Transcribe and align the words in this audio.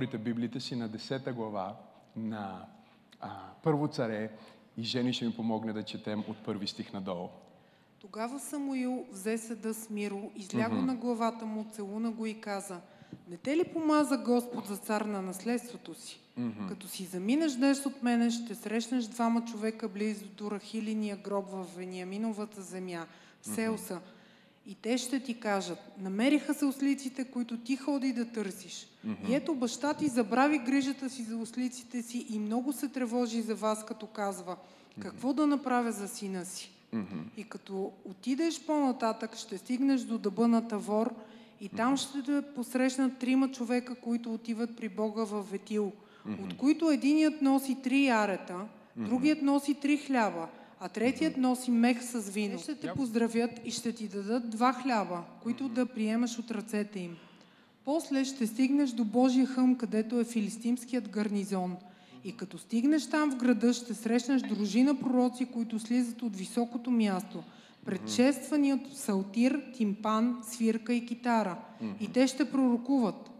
отворите 0.00 0.18
Библията 0.18 0.60
си 0.60 0.76
на 0.76 0.90
10 0.90 1.32
глава 1.32 1.76
на 2.16 2.66
а, 3.20 3.30
Първо 3.62 3.88
царе 3.88 4.30
и 4.76 4.82
Жени 4.82 5.12
ще 5.12 5.24
ми 5.24 5.32
помогне 5.32 5.72
да 5.72 5.82
четем 5.82 6.24
от 6.28 6.36
първи 6.44 6.66
стих 6.66 6.92
надолу. 6.92 7.28
Тогава 7.98 8.38
Самуил 8.38 9.06
взе 9.12 9.38
съда 9.38 9.74
с 9.74 9.90
Миро, 9.90 10.30
изля 10.36 10.68
го 10.68 10.74
на 10.74 10.94
главата 10.94 11.46
му, 11.46 11.66
целуна 11.72 12.10
го 12.10 12.26
и 12.26 12.40
каза, 12.40 12.80
не 13.28 13.36
те 13.36 13.56
ли 13.56 13.64
помаза 13.64 14.18
Господ 14.18 14.66
за 14.66 14.76
цар 14.76 15.00
на 15.00 15.22
наследството 15.22 15.94
си? 15.94 16.20
Като 16.68 16.88
си 16.88 17.04
заминеш 17.04 17.52
днес 17.52 17.86
от 17.86 18.02
мене, 18.02 18.30
ще 18.30 18.54
срещнеш 18.54 19.04
двама 19.04 19.44
човека 19.44 19.88
близо 19.88 20.26
до 20.26 20.50
Рахилиния 20.50 21.16
гроб 21.16 21.50
в 21.50 21.66
Вениаминовата 21.76 22.62
земя, 22.62 23.06
в 23.42 23.46
Селса. 23.46 24.00
И 24.70 24.74
те 24.74 24.98
ще 24.98 25.20
ти 25.20 25.40
кажат, 25.40 25.78
намериха 25.98 26.54
се 26.54 26.64
ослиците, 26.64 27.24
които 27.24 27.58
ти 27.58 27.76
ходи 27.76 28.12
да 28.12 28.24
търсиш. 28.24 28.86
И 29.28 29.34
ето 29.34 29.54
баща 29.54 29.94
ти 29.94 30.08
забрави 30.08 30.58
грижата 30.58 31.10
си 31.10 31.22
за 31.22 31.36
ослиците 31.36 32.02
си 32.02 32.26
и 32.30 32.38
много 32.38 32.72
се 32.72 32.88
тревожи 32.88 33.42
за 33.42 33.54
вас, 33.54 33.84
като 33.86 34.06
казва, 34.06 34.56
какво 35.00 35.32
да 35.32 35.46
направя 35.46 35.92
за 35.92 36.08
сина 36.08 36.44
си? 36.44 36.70
И 37.36 37.44
като 37.44 37.92
отидеш 38.04 38.60
по-нататък, 38.60 39.36
ще 39.36 39.58
стигнеш 39.58 40.00
до 40.00 40.18
дъба 40.18 40.48
на 40.48 40.68
Тавор 40.68 41.14
и 41.60 41.68
там 41.68 41.96
ще 41.96 42.22
те 42.22 42.42
посрещнат 42.54 43.18
трима 43.18 43.50
човека, 43.50 43.94
които 43.94 44.34
отиват 44.34 44.76
при 44.76 44.88
Бога 44.88 45.24
в 45.24 45.42
Ветил, 45.42 45.92
от 46.44 46.56
които 46.56 46.90
единият 46.90 47.42
носи 47.42 47.76
три 47.82 48.04
ярета, 48.04 48.60
другият 48.96 49.42
носи 49.42 49.74
три 49.74 49.96
хляба, 49.96 50.48
а 50.80 50.88
третият 50.88 51.36
носи 51.36 51.70
мех 51.70 52.02
с 52.02 52.30
вино. 52.30 52.56
Те 52.56 52.62
ще 52.62 52.74
те 52.74 52.92
поздравят 52.96 53.50
и 53.64 53.70
ще 53.70 53.92
ти 53.92 54.08
дадат 54.08 54.50
два 54.50 54.72
хляба, 54.72 55.22
които 55.42 55.68
да 55.68 55.86
приемаш 55.86 56.38
от 56.38 56.50
ръцете 56.50 56.98
им. 56.98 57.16
После 57.84 58.24
ще 58.24 58.46
стигнеш 58.46 58.90
до 58.90 59.04
Божия 59.04 59.46
хъм, 59.46 59.74
където 59.74 60.20
е 60.20 60.24
филистимският 60.24 61.08
гарнизон. 61.08 61.76
И 62.24 62.36
като 62.36 62.58
стигнеш 62.58 63.06
там 63.06 63.30
в 63.32 63.36
града, 63.36 63.72
ще 63.72 63.94
срещнеш 63.94 64.42
дружина 64.42 64.98
пророци, 64.98 65.44
които 65.44 65.78
слизат 65.78 66.22
от 66.22 66.36
високото 66.36 66.90
място, 66.90 67.42
предшествани 67.84 68.72
от 68.72 68.96
салтир, 68.96 69.62
тимпан, 69.76 70.42
свирка 70.42 70.94
и 70.94 71.06
китара. 71.06 71.56
И 72.00 72.12
те 72.12 72.26
ще 72.26 72.50
пророкуват. 72.50 73.30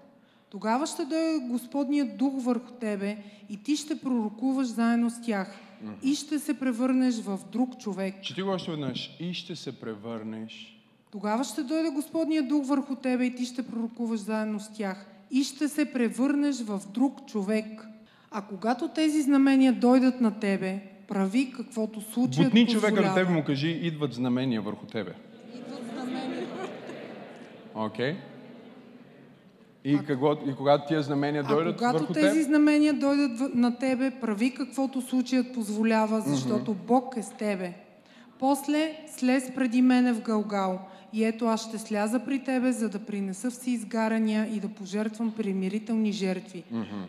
Тогава 0.50 0.86
ще 0.86 1.04
дойде 1.04 1.38
Господният 1.50 2.16
дух 2.16 2.32
върху 2.36 2.72
тебе 2.72 3.19
и 3.48 3.56
ти 3.56 3.77
ще 3.77 4.00
пророкуваш 4.00 4.66
заедно 4.66 5.10
с 5.10 5.22
тях. 5.22 5.56
И 6.02 6.14
ще 6.14 6.38
се 6.38 6.58
превърнеш 6.58 7.20
в 7.20 7.40
друг 7.52 7.78
човек. 7.78 8.14
Чети 8.22 8.42
го 8.42 8.50
още 8.50 8.70
веднъж. 8.70 9.16
И 9.20 9.34
ще 9.34 9.56
се 9.56 9.80
превърнеш. 9.80 10.76
Тогава 11.12 11.44
ще 11.44 11.62
дойде 11.62 11.90
Господният 11.90 12.48
дух 12.48 12.66
върху 12.66 12.94
тебе 12.96 13.24
и 13.24 13.34
ти 13.34 13.44
ще 13.44 13.62
пророкуваш 13.66 14.20
заедно 14.20 14.60
с 14.60 14.72
тях. 14.72 15.06
И 15.30 15.44
ще 15.44 15.68
се 15.68 15.92
превърнеш 15.92 16.60
в 16.62 16.80
друг 16.94 17.26
човек. 17.26 17.86
А 18.30 18.42
когато 18.42 18.88
тези 18.88 19.22
знамения 19.22 19.72
дойдат 19.72 20.20
на 20.20 20.40
тебе, 20.40 20.80
прави 21.08 21.52
каквото 21.56 22.00
случаят 22.00 22.48
Бутни 22.48 22.66
човека 22.66 22.90
на 22.90 22.96
позволява. 22.96 23.14
тебе 23.14 23.32
му 23.32 23.44
кажи, 23.44 23.68
идват 23.68 24.14
знамения 24.14 24.62
върху 24.62 24.86
тебе. 24.86 25.14
Окей? 27.74 28.16
И, 29.84 29.98
какво, 30.06 30.32
и 30.32 30.54
когато 30.56 30.86
тия 30.88 31.02
знамения 31.02 31.44
А 31.46 31.54
дойдат 31.54 31.76
когато 31.76 31.98
върху 31.98 32.12
тези 32.12 32.38
теб, 32.38 32.46
знамения 32.46 32.94
дойдат 32.94 33.54
на 33.54 33.78
тебе, 33.78 34.10
прави 34.10 34.54
каквото 34.54 35.00
случаят 35.00 35.54
позволява, 35.54 36.20
защото 36.20 36.76
Бог 36.86 37.14
е 37.16 37.22
с 37.22 37.30
тебе. 37.30 37.74
После 38.38 38.96
слез 39.16 39.54
преди 39.54 39.82
мене 39.82 40.12
в 40.12 40.20
Галгал 40.20 40.78
и 41.12 41.24
ето 41.24 41.46
аз 41.46 41.69
ще 41.69 41.78
сляза 41.78 42.20
при 42.20 42.44
тебе, 42.44 42.72
за 42.72 42.88
да 42.88 42.98
принеса 42.98 43.50
все 43.50 43.70
изгарания 43.70 44.48
и 44.56 44.60
да 44.60 44.69
пожертвам 44.69 45.32
примирителни 45.36 46.12
жертви. 46.12 46.64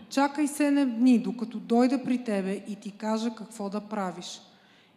Чакай 0.09 0.47
седем 0.47 0.95
дни, 0.99 1.19
докато 1.19 1.59
дойда 1.59 2.03
при 2.03 2.17
тебе 2.17 2.51
и 2.67 2.75
ти 2.75 2.91
кажа 2.91 3.29
какво 3.37 3.69
да 3.69 3.79
правиш. 3.79 4.41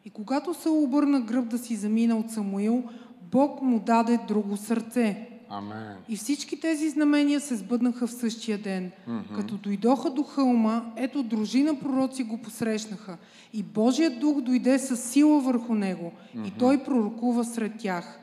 И 0.05 0.11
когато 0.11 0.55
се 0.55 0.69
обърна 0.69 1.21
гръб 1.21 1.49
да 1.49 1.59
си 1.59 1.77
замина 1.77 2.17
от 2.17 2.31
Самуил, 2.31 2.83
Бог 3.23 3.63
му 3.63 3.79
даде 3.81 4.19
друго 4.29 4.57
сърце. 4.57 5.29
Амен. 5.59 5.97
И 6.09 6.17
всички 6.17 6.61
тези 6.61 6.91
знамения 6.91 7.41
се 7.41 7.57
сбъднаха 7.57 8.07
в 8.07 8.13
същия 8.13 8.59
ден. 8.59 8.93
Като 9.35 9.57
дойдоха 9.57 10.11
до 10.11 10.23
хълма, 10.23 10.93
ето 10.97 11.23
дружина 11.23 11.79
пророци 11.79 12.25
го 12.25 12.43
посрещнаха. 12.43 13.17
И 13.53 13.63
Божият 13.63 14.21
дух 14.21 14.41
дойде 14.41 14.79
с 14.79 14.97
сила 14.97 15.41
върху 15.41 15.75
него. 15.75 16.13
И 16.47 16.51
той 16.59 16.85
пророкува 16.85 17.45
сред 17.45 17.73
тях. 17.79 18.21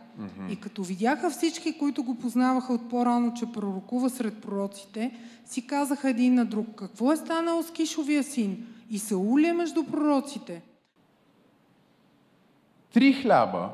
И 0.50 0.56
като 0.56 0.84
видяха 0.84 1.30
всички, 1.30 1.78
които 1.78 2.04
го 2.04 2.16
познаваха 2.16 2.74
от 2.74 2.90
по-рано, 2.90 3.34
че 3.34 3.46
пророкува 3.46 4.10
сред 4.10 4.38
пророците, 4.38 5.12
си 5.46 5.68
казаха 5.68 6.10
един 6.10 6.34
на 6.34 6.46
друг, 6.46 6.68
какво 6.76 7.12
е 7.12 7.18
станало 7.18 7.64
с 7.64 7.72
Кишовия 7.72 8.24
син? 8.24 8.68
И 8.90 9.00
Саул 9.00 9.40
е 9.40 9.54
между 9.54 9.84
пророците? 9.84 10.62
Три 12.94 13.14
хляба, 13.14 13.70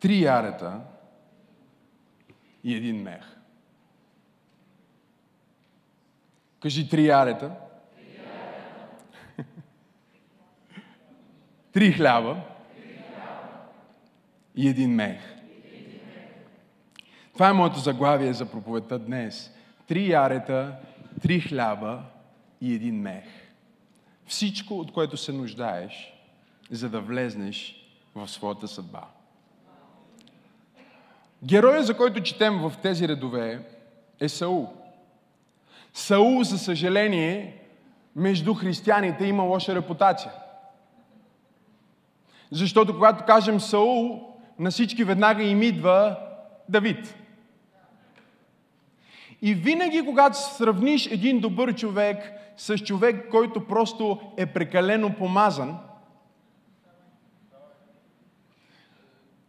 три 0.00 0.20
ярета 0.20 0.80
и 2.64 2.74
един 2.74 3.02
мех. 3.02 3.36
Кажи 6.60 6.88
три 6.88 7.06
ярета. 7.06 7.54
Три 11.72 11.92
хляба 11.92 12.40
и 14.56 14.68
един 14.68 14.94
мех. 14.94 15.34
Това 17.32 17.48
е 17.48 17.52
моето 17.52 17.78
заглавие 17.78 18.32
за 18.32 18.50
проповедта 18.50 18.98
днес. 18.98 19.52
Три 19.86 20.10
ярета, 20.10 20.76
три 21.22 21.40
хляба 21.40 22.02
и 22.60 22.74
един 22.74 23.00
мех. 23.00 23.24
Всичко, 24.26 24.74
от 24.74 24.92
което 24.92 25.16
се 25.16 25.32
нуждаеш, 25.32 26.14
за 26.70 26.90
да 26.90 27.00
влезнеш 27.00 27.86
в 28.14 28.28
своята 28.28 28.68
съдба. 28.68 29.08
Героя, 31.44 31.82
за 31.82 31.96
който 31.96 32.22
четем 32.22 32.58
в 32.58 32.72
тези 32.82 33.08
редове, 33.08 33.62
е 34.20 34.28
Саул. 34.28 34.68
Саул, 35.94 36.42
за 36.42 36.58
съжаление, 36.58 37.56
между 38.16 38.54
християните 38.54 39.24
има 39.24 39.42
лоша 39.42 39.74
репутация. 39.74 40.32
Защото 42.50 42.94
когато 42.94 43.24
кажем 43.24 43.60
Саул, 43.60 44.28
на 44.58 44.70
всички 44.70 45.04
веднага 45.04 45.42
им 45.42 45.62
идва 45.62 46.16
Давид. 46.68 47.14
И 49.42 49.54
винаги, 49.54 50.02
когато 50.04 50.38
сравниш 50.38 51.06
един 51.06 51.40
добър 51.40 51.74
човек 51.74 52.32
с 52.56 52.78
човек, 52.78 53.28
който 53.30 53.66
просто 53.66 54.20
е 54.36 54.46
прекалено 54.46 55.14
помазан, 55.14 55.78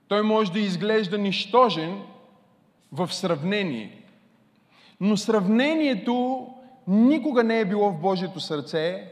той 0.09 0.21
може 0.21 0.51
да 0.51 0.59
изглежда 0.59 1.17
нищожен 1.17 2.01
в 2.91 3.13
сравнение. 3.13 4.03
Но 4.99 5.17
сравнението 5.17 6.47
никога 6.87 7.43
не 7.43 7.59
е 7.59 7.65
било 7.65 7.91
в 7.91 8.01
Божието 8.01 8.39
сърце, 8.39 9.03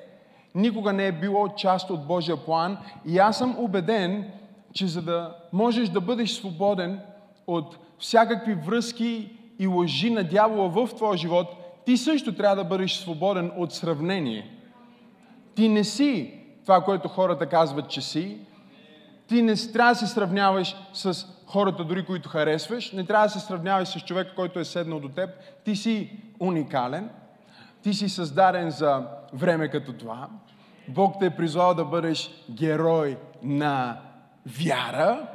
никога 0.56 0.94
не 0.94 1.08
е 1.08 1.12
било 1.12 1.50
част 1.50 1.90
от 1.90 2.08
Божия 2.08 2.38
план. 2.38 2.78
И 3.06 3.18
аз 3.18 3.38
съм 3.38 3.56
убеден, 3.60 4.32
че 4.74 4.88
за 4.88 5.02
да 5.02 5.36
можеш 5.54 5.90
да 5.90 6.02
бъдеш 6.02 6.32
свободен 6.32 7.00
от 7.48 7.78
всякакви 8.00 8.54
връзки 8.54 9.30
и 9.60 9.68
лъжи 9.68 10.10
на 10.10 10.24
дявола 10.24 10.70
в 10.70 10.96
твоя 10.96 11.18
живот, 11.18 11.48
ти 11.86 11.98
също 11.98 12.36
трябва 12.36 12.56
да 12.56 12.64
бъдеш 12.64 12.94
свободен 12.94 13.52
от 13.58 13.74
сравнение. 13.74 14.50
Ти 15.56 15.70
не 15.70 15.84
си 15.84 16.34
това, 16.64 16.82
което 16.82 17.08
хората 17.08 17.46
казват, 17.46 17.90
че 17.90 18.02
си. 18.02 18.38
Ти 19.28 19.42
не 19.42 19.56
трябва 19.56 19.92
да 19.92 20.00
се 20.00 20.08
сравняваш 20.08 20.76
с 20.94 21.26
хората, 21.46 21.84
дори 21.84 22.06
които 22.06 22.30
харесваш. 22.30 22.92
Не 22.92 23.06
трябва 23.06 23.26
да 23.26 23.30
се 23.30 23.40
сравняваш 23.40 23.88
с 23.88 24.00
човек, 24.00 24.28
който 24.36 24.60
е 24.60 24.66
седнал 24.66 25.00
до 25.00 25.10
теб. 25.10 25.30
Ти 25.66 25.76
си 25.76 26.24
уникален. 26.40 27.10
Ти 27.84 27.94
си 27.94 28.10
създаден 28.10 28.72
за 28.72 29.08
време 29.34 29.68
като 29.68 29.94
това. 29.94 30.28
Бог 30.88 31.16
те 31.20 31.26
е 31.26 31.36
призвал 31.36 31.74
да 31.74 31.86
бъдеш 31.86 32.32
герой 32.52 33.18
на 33.44 33.98
вяра. 34.46 35.28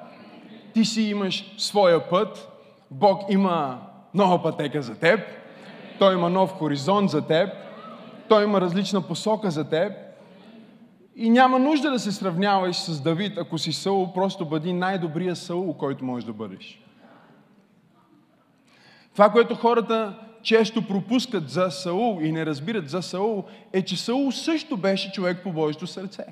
Ти 0.74 0.84
си 0.84 1.02
имаш 1.02 1.54
своя 1.58 2.10
път. 2.10 2.48
Бог 2.90 3.22
има 3.30 3.78
нова 4.14 4.42
пътека 4.42 4.82
за 4.82 4.94
теб. 4.94 5.20
Той 5.98 6.14
има 6.14 6.30
нов 6.30 6.52
хоризонт 6.52 7.10
за 7.10 7.26
теб. 7.26 7.50
Той 8.28 8.44
има 8.44 8.60
различна 8.60 9.00
посока 9.00 9.50
за 9.50 9.68
теб. 9.68 9.92
И 11.16 11.30
няма 11.30 11.58
нужда 11.58 11.90
да 11.90 11.98
се 11.98 12.12
сравняваш 12.12 12.76
с 12.76 13.00
Давид, 13.00 13.38
ако 13.38 13.58
си 13.58 13.72
Саул, 13.72 14.12
просто 14.12 14.46
бъди 14.46 14.72
най-добрия 14.72 15.36
Саул, 15.36 15.74
който 15.74 16.04
можеш 16.04 16.26
да 16.26 16.32
бъдеш. 16.32 16.82
Това, 19.12 19.30
което 19.30 19.54
хората 19.54 20.18
често 20.42 20.86
пропускат 20.86 21.50
за 21.50 21.70
Саул 21.70 22.18
и 22.22 22.32
не 22.32 22.46
разбират 22.46 22.88
за 22.88 23.02
Саул, 23.02 23.44
е, 23.72 23.82
че 23.82 23.96
Саул 23.96 24.32
също 24.32 24.76
беше 24.76 25.12
човек 25.12 25.42
по 25.42 25.52
Божието 25.52 25.86
сърце. 25.86 26.24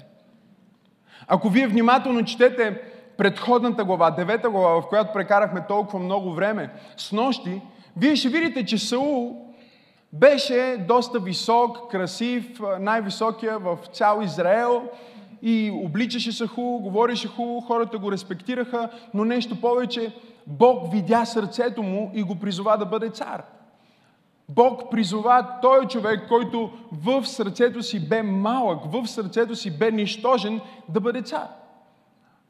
Ако 1.26 1.48
вие 1.48 1.66
внимателно 1.66 2.24
четете 2.24 2.82
предходната 3.18 3.84
глава, 3.84 4.10
девета 4.10 4.50
глава, 4.50 4.82
в 4.82 4.88
която 4.88 5.12
прекарахме 5.12 5.66
толкова 5.68 5.98
много 5.98 6.32
време, 6.32 6.70
с 6.96 7.12
нощи, 7.12 7.60
вие 7.96 8.16
ще 8.16 8.28
видите, 8.28 8.64
че 8.64 8.78
Саул 8.78 9.49
беше 10.12 10.84
доста 10.88 11.18
висок, 11.18 11.90
красив, 11.90 12.60
най-високия 12.80 13.58
в 13.58 13.78
цял 13.92 14.20
Израел 14.22 14.82
и 15.42 15.70
обличаше 15.84 16.32
се 16.32 16.46
хубаво, 16.46 16.78
говореше 16.78 17.28
хубаво, 17.28 17.60
хората 17.60 17.98
го 17.98 18.12
респектираха, 18.12 18.90
но 19.14 19.24
нещо 19.24 19.60
повече, 19.60 20.12
Бог 20.46 20.92
видя 20.92 21.24
сърцето 21.24 21.82
му 21.82 22.10
и 22.14 22.22
го 22.22 22.34
призова 22.34 22.76
да 22.76 22.86
бъде 22.86 23.10
цар. 23.10 23.44
Бог 24.48 24.90
призова 24.90 25.46
той 25.62 25.86
човек, 25.86 26.28
който 26.28 26.70
в 26.92 27.26
сърцето 27.26 27.82
си 27.82 28.08
бе 28.08 28.22
малък, 28.22 28.78
в 28.84 29.06
сърцето 29.06 29.56
си 29.56 29.78
бе 29.78 29.90
нищожен, 29.90 30.60
да 30.88 31.00
бъде 31.00 31.22
цар. 31.22 31.48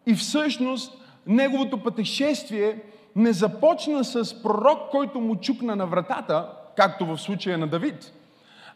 И 0.07 0.15
всъщност 0.15 0.99
неговото 1.27 1.83
пътешествие 1.83 2.83
не 3.17 3.33
започна 3.33 4.05
с 4.05 4.43
пророк, 4.43 4.79
който 4.91 5.21
му 5.21 5.37
чукна 5.37 5.77
на 5.77 5.87
вратата, 5.87 6.49
както 6.81 7.07
в 7.07 7.19
случая 7.19 7.59
на 7.59 7.67
Давид, 7.67 8.13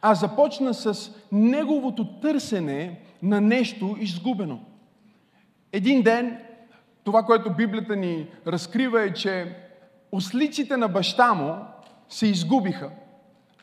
а 0.02 0.14
започна 0.14 0.74
с 0.74 1.10
неговото 1.32 2.20
търсене 2.20 3.00
на 3.22 3.40
нещо 3.40 3.96
изгубено. 4.00 4.60
Един 5.72 6.02
ден, 6.02 6.38
това, 7.04 7.22
което 7.22 7.54
Библията 7.54 7.96
ни 7.96 8.26
разкрива 8.46 9.02
е, 9.02 9.14
че 9.14 9.56
ослиците 10.12 10.76
на 10.76 10.88
баща 10.88 11.34
му 11.34 11.54
се 12.08 12.26
изгубиха. 12.26 12.90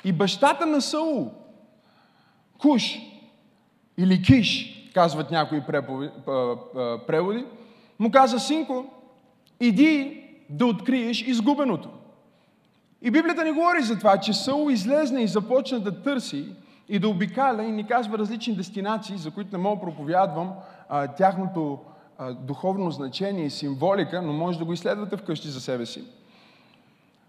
И 0.04 0.12
бащата 0.12 0.66
на 0.66 0.82
Саул, 0.82 1.32
Куш 2.58 2.98
или 3.98 4.22
Киш, 4.22 4.78
казват 4.94 5.32
някои 5.32 5.62
преводи, 7.08 7.46
му 8.00 8.12
каза, 8.12 8.40
синко, 8.40 8.86
иди 9.60 10.24
да 10.50 10.66
откриеш 10.66 11.22
изгубеното. 11.22 11.90
И 13.02 13.12
Библията 13.12 13.44
ни 13.44 13.52
говори 13.52 13.82
за 13.82 13.98
това, 13.98 14.18
че 14.18 14.34
Саул 14.34 14.72
излезне 14.72 15.22
и 15.22 15.28
започна 15.28 15.80
да 15.80 16.02
търси 16.02 16.46
и 16.90 17.00
да 17.00 17.10
обикаля 17.10 17.64
и 17.64 17.72
ни 17.72 17.88
казва 17.88 18.18
различни 18.18 18.56
дестинации, 18.56 19.18
за 19.18 19.32
които 19.32 19.58
не 19.58 19.64
мога 19.64 19.76
да 19.76 19.92
проповядвам 19.92 20.54
а, 20.90 21.08
тяхното 21.08 21.80
а, 22.18 22.34
духовно 22.34 22.92
значение 22.92 23.46
и 23.46 23.50
символика, 23.50 24.22
но 24.22 24.34
може 24.34 24.60
да 24.60 24.66
го 24.66 24.74
изследвате 24.74 25.18
вкъщи 25.18 25.48
за 25.48 25.62
себе 25.62 25.86
си. 25.86 26.04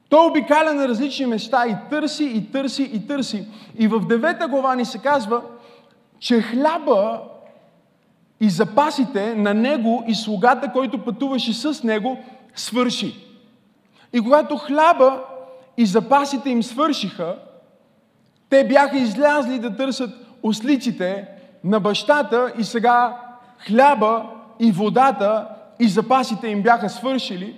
Той 0.09 0.27
обикаля 0.27 0.73
на 0.73 0.89
различни 0.89 1.27
места 1.27 1.67
и 1.67 1.77
търси, 1.91 2.25
и 2.25 2.53
търси, 2.53 2.83
и 2.83 3.07
търси. 3.07 3.47
И 3.79 3.89
в 3.89 4.07
девета 4.07 4.49
глава 4.49 4.75
ни 4.75 4.85
се 4.85 4.99
казва, 4.99 5.43
че 6.19 6.41
хляба 6.41 7.23
и 8.41 8.51
запасите 8.51 9.35
на 9.35 9.55
него 9.55 10.05
и 10.09 10.15
слугата, 10.15 10.73
който 10.73 11.05
пътуваше 11.05 11.53
с 11.53 11.83
него, 11.83 12.19
свърши. 12.55 13.15
И 14.13 14.21
когато 14.21 14.57
хляба 14.57 15.25
и 15.77 15.87
запасите 15.87 16.51
им 16.51 16.63
свършиха, 16.63 17.37
те 18.51 18.65
бяха 18.65 18.99
излязли 18.99 19.59
да 19.59 19.77
търсят 19.77 20.11
ослиците 20.43 21.29
на 21.65 21.81
бащата 21.81 22.53
и 22.59 22.65
сега 22.65 23.17
хляба 23.67 24.27
и 24.61 24.73
водата 24.73 25.49
и 25.81 25.89
запасите 25.89 26.49
им 26.49 26.63
бяха 26.63 26.89
свършили. 26.89 27.57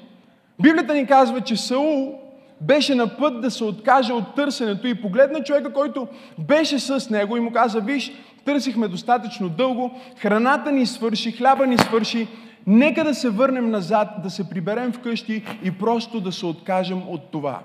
Библията 0.63 0.95
ни 0.95 1.07
казва, 1.07 1.41
че 1.41 1.57
Саул 1.57 2.19
беше 2.61 2.95
на 2.95 3.17
път 3.17 3.41
да 3.41 3.51
се 3.51 3.65
откаже 3.65 4.13
от 4.13 4.35
търсенето 4.35 4.87
и 4.87 5.03
погледна 5.03 5.43
човека, 5.43 5.73
който 5.73 6.09
беше 6.39 6.79
с 6.79 7.11
него 7.11 7.37
и 7.37 7.41
му 7.41 7.53
каза, 7.53 7.81
виж, 7.81 8.13
търсихме 8.45 8.89
достатъчно 8.89 9.49
дълго, 9.49 9.91
храната 10.19 10.73
ни 10.73 10.87
свърши, 10.87 11.33
хляба 11.33 11.67
ни 11.67 11.79
свърши, 11.79 12.29
нека 12.67 13.05
да 13.05 13.15
се 13.15 13.31
върнем 13.31 13.71
назад, 13.71 14.09
да 14.23 14.31
се 14.31 14.51
приберем 14.51 14.93
вкъщи 14.93 15.45
и 15.63 15.71
просто 15.71 16.21
да 16.21 16.33
се 16.33 16.47
откажем 16.47 17.03
от 17.09 17.31
това. 17.31 17.61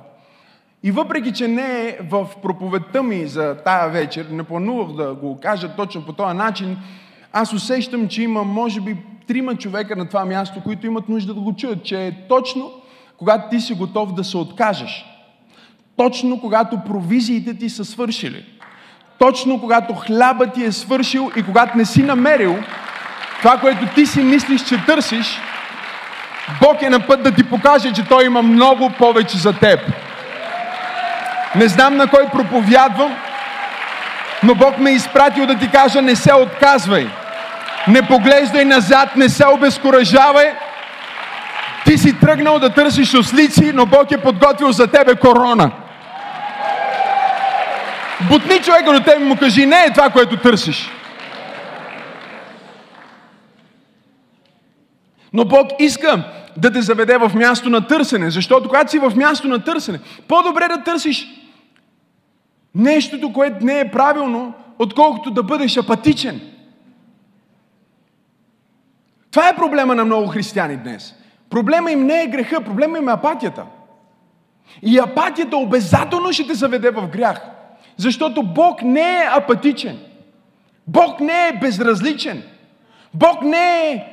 И 0.84 0.92
въпреки, 0.92 1.34
че 1.34 1.48
не 1.48 1.88
е 1.88 1.98
в 2.10 2.28
проповедта 2.42 3.04
ми 3.04 3.28
за 3.28 3.58
тая 3.66 3.90
вечер, 3.90 4.28
не 4.32 4.44
планувах 4.44 4.96
да 4.96 5.14
го 5.14 5.40
кажа 5.42 5.76
точно 5.78 6.06
по 6.06 6.14
този 6.14 6.38
начин, 6.38 6.78
аз 7.34 7.54
усещам, 7.54 8.08
че 8.08 8.24
има, 8.24 8.44
може 8.44 8.82
би, 8.82 8.98
трима 9.28 9.56
човека 9.56 9.96
на 9.96 10.08
това 10.08 10.26
място, 10.26 10.62
които 10.64 10.88
имат 10.88 11.10
нужда 11.10 11.34
да 11.34 11.42
го 11.42 11.56
чуят, 11.56 11.84
че 11.84 12.08
е 12.08 12.28
точно 12.30 12.72
когато 13.18 13.50
ти 13.50 13.60
си 13.60 13.74
готов 13.74 14.14
да 14.14 14.24
се 14.24 14.38
откажеш. 14.38 15.06
Точно 15.98 16.40
когато 16.40 16.80
провизиите 16.80 17.58
ти 17.58 17.70
са 17.70 17.86
свършили. 17.86 18.46
Точно 19.18 19.60
когато 19.60 19.94
хляба 19.94 20.48
ти 20.48 20.64
е 20.64 20.72
свършил 20.72 21.32
и 21.38 21.44
когато 21.44 21.78
не 21.78 21.86
си 21.86 22.04
намерил 22.04 22.56
това, 23.42 23.58
което 23.58 23.86
ти 23.96 24.06
си 24.06 24.24
мислиш, 24.24 24.64
че 24.64 24.86
търсиш, 24.86 25.40
Бог 26.62 26.82
е 26.82 26.90
на 26.90 27.08
път 27.08 27.24
да 27.24 27.32
ти 27.32 27.50
покаже, 27.50 27.94
че 27.94 28.08
Той 28.08 28.26
има 28.26 28.42
много 28.42 28.90
повече 28.98 29.38
за 29.38 29.54
теб. 29.54 29.80
Не 31.56 31.68
знам 31.68 31.98
на 31.98 32.08
кой 32.08 32.26
проповядвам, 32.26 33.16
но 34.44 34.56
Бог 34.56 34.78
ме 34.78 34.90
е 34.92 34.94
изпратил 34.94 35.46
да 35.46 35.58
ти 35.58 35.70
кажа, 35.70 36.02
не 36.02 36.16
се 36.16 36.34
отказвай. 36.34 37.10
Не 37.88 38.02
поглеждай 38.02 38.66
назад, 38.66 39.16
не 39.16 39.30
се 39.30 39.48
обезкуражавай. 39.48 40.54
Ти 41.86 41.98
си 41.98 42.20
тръгнал 42.20 42.60
да 42.60 42.70
търсиш 42.70 43.14
ослици, 43.14 43.72
но 43.74 43.86
Бог 43.86 44.12
е 44.12 44.18
подготвил 44.18 44.72
за 44.72 44.88
тебе 44.88 45.16
корона. 45.16 45.72
Бутни 48.22 48.60
човека 48.60 48.94
до 48.94 49.00
тебе 49.00 49.22
и 49.22 49.28
му 49.28 49.38
кажи, 49.38 49.66
не 49.66 49.84
е 49.84 49.94
това, 49.94 50.10
което 50.10 50.38
търсиш. 50.38 50.92
Но 55.34 55.46
Бог 55.46 55.68
иска 55.80 56.24
да 56.58 56.72
те 56.72 56.82
заведе 56.82 57.18
в 57.18 57.32
място 57.36 57.70
на 57.70 57.88
търсене, 57.88 58.32
защото 58.32 58.70
когато 58.70 58.92
си 58.92 59.00
в 59.00 59.12
място 59.16 59.48
на 59.48 59.64
търсене, 59.64 60.00
по-добре 60.28 60.68
да 60.68 60.84
търсиш 60.84 61.28
нещото, 62.76 63.34
което 63.34 63.66
не 63.66 63.80
е 63.80 63.92
правилно, 63.92 64.54
отколкото 64.80 65.32
да 65.32 65.44
бъдеш 65.44 65.78
апатичен. 65.78 66.42
Това 69.32 69.50
е 69.50 69.56
проблема 69.56 69.96
на 69.96 70.06
много 70.06 70.28
християни 70.28 70.78
днес. 70.78 71.16
Проблема 71.50 71.92
им 71.92 72.06
не 72.06 72.24
е 72.24 72.28
греха, 72.28 72.62
проблема 72.62 72.98
им 72.98 73.10
е 73.10 73.14
апатията. 73.14 73.66
И 74.82 75.00
апатията 75.00 75.58
обязателно 75.58 76.34
ще 76.34 76.48
те 76.48 76.54
заведе 76.54 76.90
в 76.90 77.08
грях. 77.08 77.42
Защото 77.98 78.44
Бог 78.44 78.82
не 78.82 79.20
е 79.20 79.30
апатичен. 79.32 80.00
Бог 80.88 81.20
не 81.20 81.48
е 81.48 81.58
безразличен. 81.62 82.44
Бог 83.14 83.42
не 83.42 83.90
е 83.90 84.06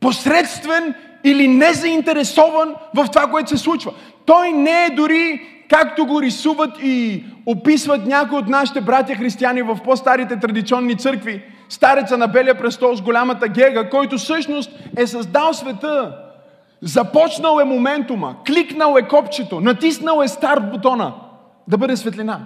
посредствен 0.00 0.94
или 1.24 1.48
незаинтересован 1.48 2.74
в 2.94 3.06
това, 3.12 3.30
което 3.30 3.50
се 3.50 3.56
случва. 3.56 3.92
Той 4.26 4.52
не 4.52 4.84
е 4.84 4.90
дори 4.90 5.55
както 5.70 6.06
го 6.06 6.22
рисуват 6.22 6.70
и 6.82 7.24
описват 7.46 8.06
някои 8.06 8.38
от 8.38 8.48
нашите 8.48 8.80
братя 8.80 9.14
християни 9.14 9.62
в 9.62 9.78
по-старите 9.84 10.36
традиционни 10.36 10.96
църкви, 10.96 11.42
стареца 11.68 12.18
на 12.18 12.26
Белия 12.26 12.58
престол 12.58 12.94
с 12.94 13.02
голямата 13.02 13.48
гега, 13.48 13.90
който 13.90 14.18
всъщност 14.18 14.70
е 14.96 15.06
създал 15.06 15.52
света. 15.52 16.16
Започнал 16.82 17.60
е 17.60 17.64
моментума, 17.64 18.36
кликнал 18.46 18.96
е 18.98 19.08
копчето, 19.08 19.60
натиснал 19.60 20.22
е 20.22 20.28
старт 20.28 20.70
бутона 20.70 21.12
да 21.68 21.78
бъде 21.78 21.96
светлина. 21.96 22.40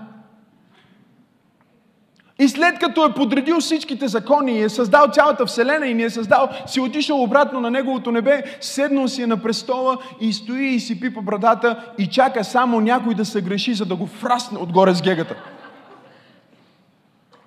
И 2.41 2.49
след 2.49 2.79
като 2.79 3.05
е 3.05 3.15
подредил 3.15 3.61
всичките 3.61 4.09
закони 4.09 4.53
и 4.53 4.63
е 4.63 4.69
създал 4.69 5.07
цялата 5.13 5.47
вселена 5.47 5.87
и 5.87 5.95
ни 5.95 6.03
е 6.03 6.11
създал, 6.11 6.49
си 6.67 6.81
отишъл 6.81 7.23
обратно 7.23 7.61
на 7.61 7.71
неговото 7.71 8.13
небе, 8.13 8.43
седнал 8.61 9.09
си 9.09 9.23
е 9.23 9.27
на 9.27 9.43
престола 9.43 9.99
и 10.21 10.33
стои 10.33 10.67
и 10.67 10.81
си 10.81 11.01
пипа 11.01 11.21
брадата 11.21 11.93
и 11.99 12.07
чака 12.07 12.45
само 12.45 12.81
някой 12.81 13.15
да 13.15 13.25
се 13.25 13.43
греши, 13.43 13.75
за 13.75 13.85
да 13.85 13.97
го 13.97 14.07
фрасне 14.07 14.59
отгоре 14.59 14.95
с 14.95 15.03
гегата. 15.03 15.35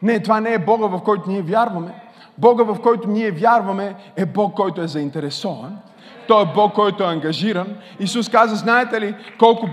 Не, 0.01 0.23
това 0.23 0.39
не 0.39 0.53
е 0.53 0.59
Бога, 0.59 0.87
в 0.87 1.03
който 1.03 1.29
ние 1.29 1.41
вярваме. 1.41 1.93
Бога, 2.37 2.63
в 2.63 2.81
който 2.81 3.07
ние 3.07 3.31
вярваме, 3.31 3.95
е 4.15 4.25
Бог, 4.25 4.53
който 4.53 4.81
е 4.81 4.87
заинтересован– 4.87 5.77
той 6.27 6.43
е 6.43 6.53
Бог, 6.55 6.73
който 6.73 7.03
е 7.03 7.07
ангажиран. 7.07 7.67
Исус 7.99 8.29
каза, 8.29 8.55
знаете 8.55 9.01
ли 9.01 9.15
колко, 9.39 9.69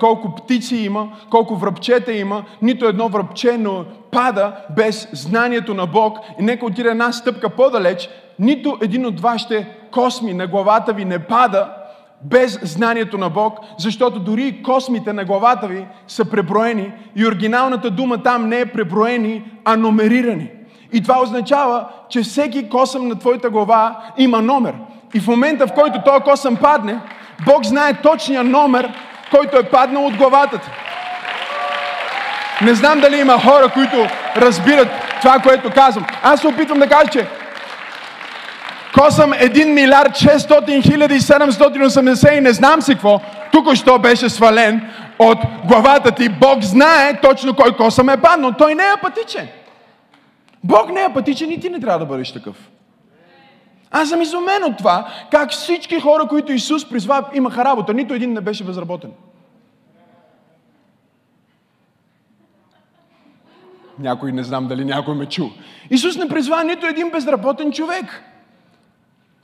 колко 0.00 0.34
птици 0.34 0.76
има, 0.76 1.08
колко 1.30 1.56
връбчета 1.56 2.12
има, 2.12 2.44
нито 2.62 2.86
едно 2.86 3.08
връбче 3.08 3.58
не 3.58 3.84
пада 4.10 4.52
без 4.76 5.08
знанието 5.12 5.74
на 5.74 5.86
Бог. 5.86 6.18
И 6.40 6.42
нека 6.42 6.66
отиде 6.66 6.88
една 6.88 7.12
стъпка 7.12 7.48
по-далеч, 7.48 8.08
нито 8.38 8.78
един 8.82 9.06
от 9.06 9.20
вашите 9.20 9.68
косми 9.90 10.34
на 10.34 10.46
главата 10.46 10.92
ви 10.92 11.04
не 11.04 11.18
пада 11.18 11.68
без 12.24 12.58
знанието 12.62 13.18
на 13.18 13.30
Бог, 13.30 13.58
защото 13.78 14.20
дори 14.20 14.62
космите 14.62 15.12
на 15.12 15.24
главата 15.24 15.66
ви 15.66 15.86
са 16.06 16.24
преброени 16.24 16.92
и 17.16 17.26
оригиналната 17.26 17.90
дума 17.90 18.22
там 18.22 18.48
не 18.48 18.60
е 18.60 18.66
преброени, 18.66 19.44
а 19.64 19.76
номерирани. 19.76 20.50
И 20.92 21.02
това 21.02 21.22
означава, 21.22 21.88
че 22.08 22.22
всеки 22.22 22.68
косъм 22.68 23.08
на 23.08 23.18
твоята 23.18 23.50
глава 23.50 24.02
има 24.18 24.42
номер. 24.42 24.74
И 25.14 25.20
в 25.20 25.26
момента, 25.26 25.66
в 25.66 25.72
който 25.72 26.02
този 26.04 26.20
косъм 26.20 26.56
падне, 26.56 26.98
Бог 27.46 27.64
знае 27.64 27.94
точния 27.94 28.44
номер, 28.44 28.92
който 29.30 29.56
е 29.56 29.62
паднал 29.62 30.06
от 30.06 30.16
главата 30.16 30.58
ти. 30.58 30.68
Не 32.64 32.74
знам 32.74 33.00
дали 33.00 33.20
има 33.20 33.40
хора, 33.40 33.68
които 33.68 34.06
разбират 34.36 34.88
това, 35.20 35.38
което 35.38 35.70
казвам. 35.70 36.06
Аз 36.22 36.40
се 36.40 36.48
опитвам 36.48 36.78
да 36.78 36.88
кажа, 36.88 37.10
че 37.10 37.26
косам 38.94 39.32
1 39.32 39.64
милиард 39.64 40.10
600 40.10 40.82
хиляди 40.82 41.20
780 41.20 42.38
и 42.38 42.40
не 42.40 42.52
знам 42.52 42.82
си 42.82 42.92
какво, 42.92 43.20
тук 43.52 43.74
що 43.74 43.98
беше 43.98 44.28
свален 44.28 44.90
от 45.18 45.38
главата 45.64 46.12
ти. 46.12 46.28
Бог 46.28 46.62
знае 46.62 47.20
точно 47.20 47.54
кой 47.54 47.76
косъм 47.76 48.08
е 48.08 48.16
паднал. 48.16 48.52
Той 48.58 48.74
не 48.74 48.82
е 48.82 48.92
апатичен. 48.96 49.48
Бог 50.64 50.92
не 50.92 51.00
е 51.00 51.04
апатичен 51.04 51.50
и 51.50 51.60
ти 51.60 51.70
не 51.70 51.80
трябва 51.80 51.98
да 51.98 52.06
бъдеш 52.06 52.32
такъв. 52.32 52.54
Аз 53.92 54.08
съм 54.08 54.22
изумен 54.22 54.64
от 54.64 54.76
това, 54.78 55.08
как 55.30 55.50
всички 55.50 56.00
хора, 56.00 56.26
които 56.28 56.52
Исус 56.52 56.88
призва, 56.88 57.24
имаха 57.34 57.64
работа. 57.64 57.94
Нито 57.94 58.14
един 58.14 58.32
не 58.32 58.40
беше 58.40 58.64
безработен. 58.64 59.12
Някой 63.98 64.32
не 64.32 64.42
знам 64.42 64.68
дали 64.68 64.84
някой 64.84 65.14
ме 65.14 65.26
чу. 65.26 65.46
Исус 65.90 66.16
не 66.16 66.28
призва 66.28 66.64
нито 66.64 66.86
един 66.86 67.10
безработен 67.10 67.72
човек. 67.72 68.22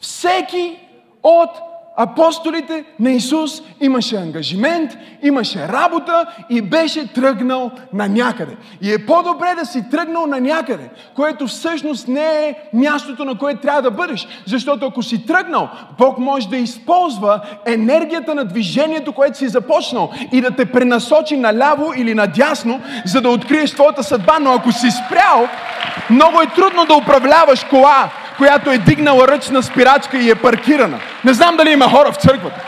Всеки 0.01 0.79
от 1.23 1.51
апостолите 1.99 2.85
на 3.01 3.11
Исус 3.11 3.63
имаше 3.81 4.17
ангажимент, 4.17 4.91
имаше 5.23 5.69
работа 5.69 6.27
и 6.51 6.63
беше 6.63 7.13
тръгнал 7.13 7.71
на 7.93 8.09
някъде. 8.09 8.57
И 8.83 8.93
е 8.93 9.07
по-добре 9.07 9.55
да 9.55 9.67
си 9.67 9.91
тръгнал 9.91 10.27
на 10.27 10.41
някъде, 10.41 10.91
което 11.17 11.47
всъщност 11.47 12.09
не 12.09 12.47
е 12.47 12.55
мястото, 12.73 13.25
на 13.25 13.39
което 13.39 13.61
трябва 13.61 13.83
да 13.83 13.91
бъдеш. 13.91 14.29
Защото 14.47 14.87
ако 14.87 15.03
си 15.03 15.27
тръгнал, 15.27 15.69
Бог 15.99 16.19
може 16.19 16.49
да 16.49 16.57
използва 16.57 17.41
енергията 17.67 18.35
на 18.35 18.45
движението, 18.45 19.13
което 19.13 19.39
си 19.39 19.49
започнал 19.49 20.13
и 20.33 20.41
да 20.41 20.51
те 20.51 20.65
пренасочи 20.65 21.37
наляво 21.37 21.93
или 21.97 22.15
надясно, 22.15 22.81
за 23.05 23.21
да 23.21 23.31
откриеш 23.31 23.71
твоята 23.71 24.03
съдба. 24.03 24.39
Но 24.41 24.53
ако 24.53 24.73
си 24.73 24.89
спрял, 24.91 25.49
много 26.11 26.41
е 26.41 26.47
трудно 26.47 26.85
да 26.85 26.95
управляваш 26.95 27.65
кола, 27.65 28.11
която 28.39 28.71
е 28.71 28.79
дигнала 28.79 29.29
ръчна 29.29 29.63
спирачка 29.63 30.19
и 30.19 30.31
е 30.31 30.35
паркирана. 30.35 30.99
Не 31.25 31.35
знам 31.35 31.57
дали 31.57 31.71
има 31.71 31.91
хора 31.91 32.13
в 32.13 32.17
църквата. 32.17 32.61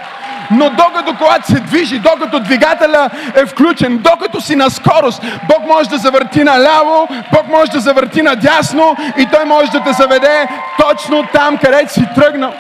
Но 0.50 0.70
докато 0.70 1.16
колата 1.18 1.46
се 1.46 1.60
движи, 1.60 1.98
докато 1.98 2.40
двигателя 2.40 3.10
е 3.34 3.46
включен, 3.46 3.98
докато 3.98 4.40
си 4.40 4.56
на 4.56 4.70
скорост, 4.70 5.22
Бог 5.48 5.66
може 5.66 5.88
да 5.88 5.98
завърти 5.98 6.44
наляво, 6.44 7.08
Бог 7.32 7.48
може 7.48 7.70
да 7.70 7.80
завърти 7.80 8.22
надясно 8.22 8.96
и 9.18 9.26
Той 9.32 9.44
може 9.44 9.70
да 9.70 9.82
те 9.82 9.92
заведе 9.92 10.46
точно 10.78 11.26
там, 11.32 11.56
където 11.56 11.92
си 11.92 12.02
тръгнал. 12.14 12.52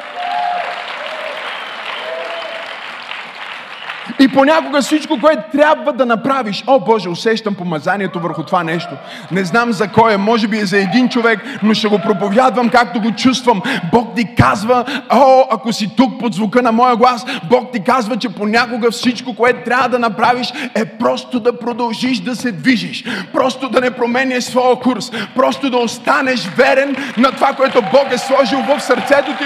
И 4.18 4.28
понякога 4.28 4.82
всичко, 4.82 5.18
което 5.20 5.42
трябва 5.52 5.92
да 5.92 6.06
направиш, 6.06 6.64
о 6.66 6.80
Боже, 6.80 7.08
усещам 7.08 7.54
помазанието 7.54 8.20
върху 8.20 8.42
това 8.42 8.64
нещо. 8.64 8.94
Не 9.30 9.44
знам 9.44 9.72
за 9.72 9.88
кой 9.88 10.14
е, 10.14 10.16
може 10.16 10.48
би 10.48 10.58
е 10.58 10.66
за 10.66 10.78
един 10.78 11.08
човек, 11.08 11.40
но 11.62 11.74
ще 11.74 11.88
го 11.88 11.98
проповядвам 11.98 12.68
както 12.68 13.00
го 13.00 13.10
чувствам. 13.10 13.62
Бог 13.92 14.16
ти 14.16 14.34
казва, 14.34 14.84
о, 15.10 15.44
ако 15.50 15.72
си 15.72 15.90
тук 15.96 16.20
под 16.20 16.34
звука 16.34 16.62
на 16.62 16.72
моя 16.72 16.96
глас, 16.96 17.24
Бог 17.50 17.72
ти 17.72 17.80
казва, 17.80 18.16
че 18.16 18.28
понякога 18.28 18.90
всичко, 18.90 19.36
което 19.36 19.64
трябва 19.64 19.88
да 19.88 19.98
направиш, 19.98 20.52
е 20.74 20.84
просто 20.84 21.40
да 21.40 21.58
продължиш 21.58 22.20
да 22.20 22.36
се 22.36 22.52
движиш. 22.52 23.04
Просто 23.32 23.68
да 23.68 23.80
не 23.80 23.90
променяш 23.90 24.44
своя 24.44 24.76
курс. 24.76 25.10
Просто 25.34 25.70
да 25.70 25.76
останеш 25.76 26.48
верен 26.56 26.96
на 27.16 27.32
това, 27.32 27.52
което 27.52 27.82
Бог 27.82 28.06
е 28.12 28.18
сложил 28.18 28.58
в 28.58 28.80
сърцето 28.80 29.32
ти. 29.38 29.44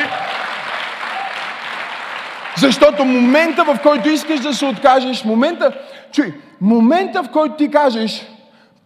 Защото 2.59 3.05
момента, 3.05 3.65
в 3.65 3.79
който 3.83 4.09
искаш 4.09 4.41
да 4.41 4.55
се 4.55 4.67
откажеш, 4.67 5.25
момента, 5.25 5.73
чуй, 6.13 6.35
момента, 6.61 7.23
в 7.23 7.31
който 7.31 7.57
ти 7.57 7.71
кажеш, 7.71 8.27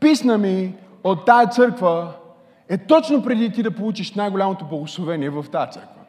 писна 0.00 0.38
ми 0.38 0.74
от 1.04 1.26
тая 1.26 1.46
църква, 1.46 2.08
е 2.68 2.78
точно 2.78 3.22
преди 3.22 3.52
ти 3.52 3.62
да 3.62 3.70
получиш 3.70 4.14
най-голямото 4.14 4.64
благословение 4.64 5.30
в 5.30 5.44
тази 5.52 5.72
църква. 5.72 6.00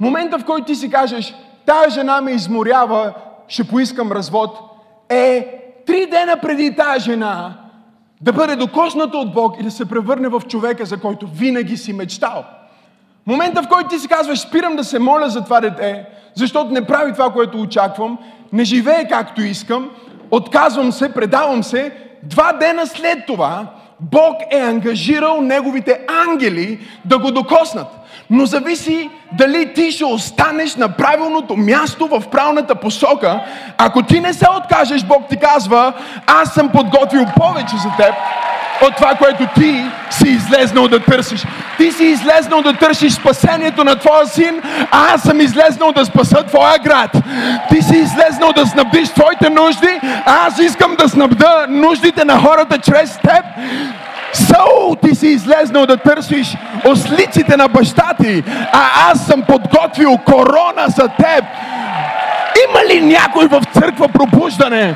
Момента, 0.00 0.38
в 0.38 0.44
който 0.44 0.66
ти 0.66 0.74
си 0.74 0.90
кажеш, 0.90 1.34
тая 1.66 1.90
жена 1.90 2.20
ме 2.20 2.30
изморява, 2.30 3.14
ще 3.48 3.64
поискам 3.64 4.12
развод, 4.12 4.58
е 5.08 5.62
три 5.86 6.06
дена 6.06 6.36
преди 6.42 6.76
тая 6.76 7.00
жена 7.00 7.54
да 8.20 8.32
бъде 8.32 8.56
докосната 8.56 9.18
от 9.18 9.32
Бог 9.32 9.60
и 9.60 9.62
да 9.62 9.70
се 9.70 9.88
превърне 9.88 10.28
в 10.28 10.42
човека, 10.48 10.84
за 10.84 11.00
който 11.00 11.26
винаги 11.26 11.76
си 11.76 11.92
мечтал. 11.92 12.44
Момента, 13.26 13.62
в 13.62 13.68
който 13.68 13.88
ти 13.88 13.98
си 13.98 14.08
казваш, 14.08 14.38
спирам 14.38 14.76
да 14.76 14.84
се 14.84 14.98
моля 14.98 15.28
за 15.28 15.44
това 15.44 15.60
дете, 15.60 16.04
защото 16.34 16.70
не 16.70 16.86
прави 16.86 17.12
това, 17.12 17.32
което 17.32 17.60
очаквам, 17.60 18.18
не 18.52 18.64
живее 18.64 19.08
както 19.08 19.42
искам, 19.42 19.90
отказвам 20.30 20.92
се, 20.92 21.14
предавам 21.14 21.64
се, 21.64 21.92
два 22.22 22.52
дена 22.52 22.86
след 22.86 23.26
това 23.26 23.66
Бог 24.00 24.36
е 24.50 24.58
ангажирал 24.58 25.40
неговите 25.40 26.00
ангели 26.28 26.78
да 27.04 27.18
го 27.18 27.30
докоснат. 27.30 27.86
Но 28.30 28.46
зависи 28.46 29.10
дали 29.32 29.74
ти 29.74 29.92
ще 29.92 30.04
останеш 30.04 30.76
на 30.76 30.88
правилното 30.88 31.56
място 31.56 32.06
в 32.06 32.22
правилната 32.30 32.74
посока. 32.74 33.40
Ако 33.78 34.02
ти 34.02 34.20
не 34.20 34.32
се 34.32 34.46
откажеш, 34.58 35.04
Бог 35.04 35.28
ти 35.28 35.36
казва, 35.36 35.92
аз 36.26 36.54
съм 36.54 36.72
подготвил 36.72 37.24
повече 37.36 37.76
за 37.76 37.88
теб 37.96 38.14
от 38.82 38.96
това, 38.96 39.14
което 39.14 39.46
ти 39.54 39.84
си 40.10 40.28
излезнал 40.28 40.88
да 40.88 41.00
търсиш. 41.00 41.44
Ти 41.78 41.92
си 41.92 42.04
излезнал 42.04 42.62
да 42.62 42.72
търсиш 42.72 43.12
спасението 43.12 43.84
на 43.84 43.96
твоя 43.96 44.26
син, 44.26 44.62
а 44.90 45.14
аз 45.14 45.22
съм 45.22 45.40
излезнал 45.40 45.92
да 45.92 46.04
спаса 46.04 46.42
твоя 46.42 46.78
град. 46.78 47.10
Ти 47.70 47.82
си 47.82 47.96
излезнал 47.96 48.52
да 48.52 48.66
снабдиш 48.66 49.08
твоите 49.08 49.50
нужди, 49.50 50.00
а 50.26 50.46
аз 50.46 50.58
искам 50.58 50.96
да 50.98 51.08
снабда 51.08 51.66
нуждите 51.68 52.24
на 52.24 52.38
хората 52.38 52.78
чрез 52.78 53.18
теб. 53.18 53.44
Саул, 54.32 54.96
ти 55.02 55.14
си 55.14 55.26
излезнал 55.26 55.86
да 55.86 55.96
търсиш 55.96 56.56
ослиците 56.84 57.56
на 57.56 57.68
баща 57.68 58.14
ти, 58.22 58.42
а 58.72 59.10
аз 59.10 59.26
съм 59.26 59.42
подготвил 59.42 60.18
корона 60.24 60.86
за 60.88 61.08
теб. 61.08 61.44
Има 62.68 62.84
ли 62.88 63.00
някой 63.00 63.46
в 63.46 63.62
църква 63.72 64.08
пробуждане, 64.08 64.94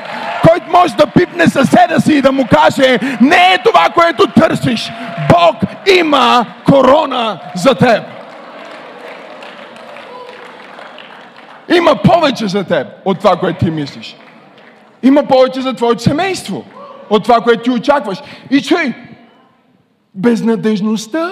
който 0.49 0.71
може 0.71 0.95
да 0.95 1.07
пипне 1.07 1.47
съседа 1.47 2.01
си 2.01 2.15
и 2.15 2.23
да 2.23 2.33
му 2.33 2.47
каже, 2.47 2.99
не 3.21 3.55
е 3.55 3.63
това, 3.65 3.89
което 3.95 4.27
търсиш. 4.27 4.93
Бог 5.29 5.57
има 5.99 6.47
корона 6.67 7.41
за 7.55 7.75
теб. 7.75 8.03
Има 11.77 11.97
повече 11.97 12.49
за 12.49 12.65
теб 12.65 12.87
от 13.05 13.19
това, 13.19 13.37
което 13.37 13.65
ти 13.65 13.71
мислиш. 13.71 14.17
Има 15.03 15.23
повече 15.23 15.61
за 15.61 15.75
твоето 15.75 16.03
семейство 16.03 16.65
от 17.11 17.23
това, 17.23 17.41
което 17.41 17.63
ти 17.63 17.71
очакваш. 17.71 18.19
И 18.51 18.63
чуй, 18.63 18.95
безнадежността 20.15 21.31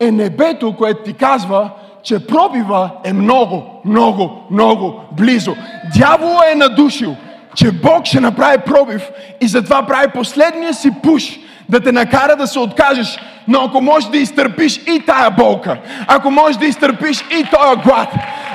е 0.00 0.10
небето, 0.10 0.76
което 0.76 1.02
ти 1.02 1.12
казва, 1.12 1.70
че 2.02 2.26
пробива 2.26 2.90
е 3.04 3.12
много, 3.12 3.62
много, 3.84 4.46
много 4.50 5.00
близо. 5.12 5.56
Дявол 5.96 6.36
е 6.52 6.54
надушил 6.54 7.16
че 7.54 7.72
Бог 7.72 8.04
ще 8.04 8.20
направи 8.20 8.58
пробив 8.58 9.02
и 9.40 9.48
затова 9.48 9.86
прави 9.86 10.08
последния 10.14 10.74
си 10.74 10.90
пуш 11.02 11.38
да 11.68 11.80
те 11.80 11.92
накара 11.92 12.36
да 12.36 12.46
се 12.46 12.58
откажеш. 12.58 13.18
Но 13.48 13.64
ако 13.64 13.80
можеш 13.80 14.10
да 14.10 14.18
изтърпиш 14.18 14.76
и 14.76 15.02
тая 15.06 15.30
болка, 15.30 15.78
ако 16.06 16.30
можеш 16.30 16.56
да 16.56 16.66
изтърпиш 16.66 17.20
и 17.20 17.44
този 17.50 17.80
глад, 17.82 18.08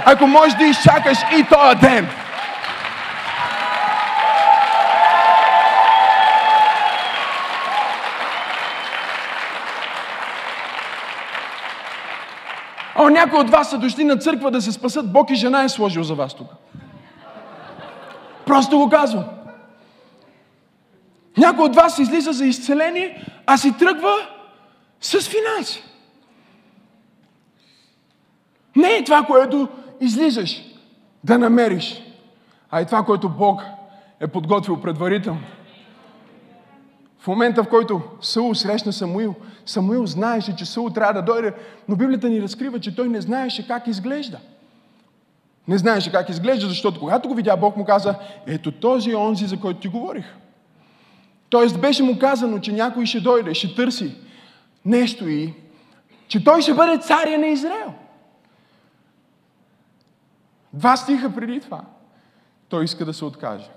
ако 0.05 0.27
можеш 0.27 0.53
да 0.53 0.63
изчакаш 0.63 1.17
и 1.39 1.43
този 1.43 1.75
ден, 1.81 2.07
О, 12.99 13.09
някой 13.09 13.39
от 13.39 13.49
вас 13.49 13.69
са 13.69 13.77
дошли 13.77 14.03
на 14.03 14.17
църква 14.17 14.51
да 14.51 14.61
се 14.61 14.71
спасат. 14.71 15.11
Бог 15.11 15.29
и 15.29 15.35
жена 15.35 15.63
е 15.63 15.69
сложил 15.69 16.03
за 16.03 16.15
вас 16.15 16.33
тук. 16.33 16.47
Просто 18.47 18.77
го 18.77 18.89
казвам. 18.89 19.25
Някой 21.37 21.65
от 21.65 21.75
вас 21.75 21.99
излиза 21.99 22.31
за 22.31 22.45
изцеление, 22.45 23.25
а 23.45 23.57
си 23.57 23.77
тръгва 23.77 24.15
с 25.01 25.29
финанси. 25.29 25.83
Не 28.75 28.87
е 28.87 29.03
това, 29.03 29.23
което 29.23 29.67
излизаш 30.01 30.63
да 31.23 31.37
намериш, 31.37 32.03
а 32.71 32.79
е 32.79 32.85
това, 32.85 33.05
което 33.05 33.29
Бог 33.29 33.61
е 34.19 34.27
подготвил 34.27 34.81
предварително. 34.81 35.41
В 37.19 37.27
момента, 37.27 37.63
в 37.63 37.69
който 37.69 38.01
Саул 38.21 38.55
срещна 38.55 38.93
Самуил, 38.93 39.35
Самуил 39.65 40.05
знаеше, 40.05 40.55
че 40.55 40.65
Саул 40.65 40.89
трябва 40.89 41.13
да 41.13 41.21
дойде, 41.21 41.53
но 41.87 41.95
Библията 41.95 42.29
ни 42.29 42.41
разкрива, 42.41 42.79
че 42.79 42.95
той 42.95 43.09
не 43.09 43.21
знаеше 43.21 43.67
как 43.67 43.87
изглежда. 43.87 44.39
Не 45.67 45.77
знаеше 45.77 46.11
как 46.11 46.29
изглежда, 46.29 46.67
защото 46.67 46.99
когато 46.99 47.29
го 47.29 47.35
видя, 47.35 47.57
Бог 47.57 47.77
му 47.77 47.85
каза, 47.85 48.15
ето 48.47 48.71
този 48.71 49.11
е 49.11 49.15
онзи, 49.15 49.45
за 49.45 49.59
който 49.59 49.79
ти 49.79 49.87
говорих. 49.87 50.25
Тоест 51.49 51.81
беше 51.81 52.03
му 52.03 52.19
казано, 52.19 52.59
че 52.59 52.71
някой 52.71 53.05
ще 53.05 53.19
дойде, 53.19 53.53
ще 53.53 53.75
търси 53.75 54.15
нещо 54.85 55.27
и 55.27 55.53
че 56.27 56.43
той 56.43 56.61
ще 56.61 56.73
бъде 56.73 56.97
царя 56.97 57.37
на 57.37 57.47
Израел. 57.47 57.93
Два 60.73 60.97
стиха 60.97 61.35
преди 61.35 61.59
това. 61.59 61.81
Той 62.69 62.83
иска 62.83 63.05
да 63.05 63.13
се 63.13 63.25
откаже. 63.25 63.69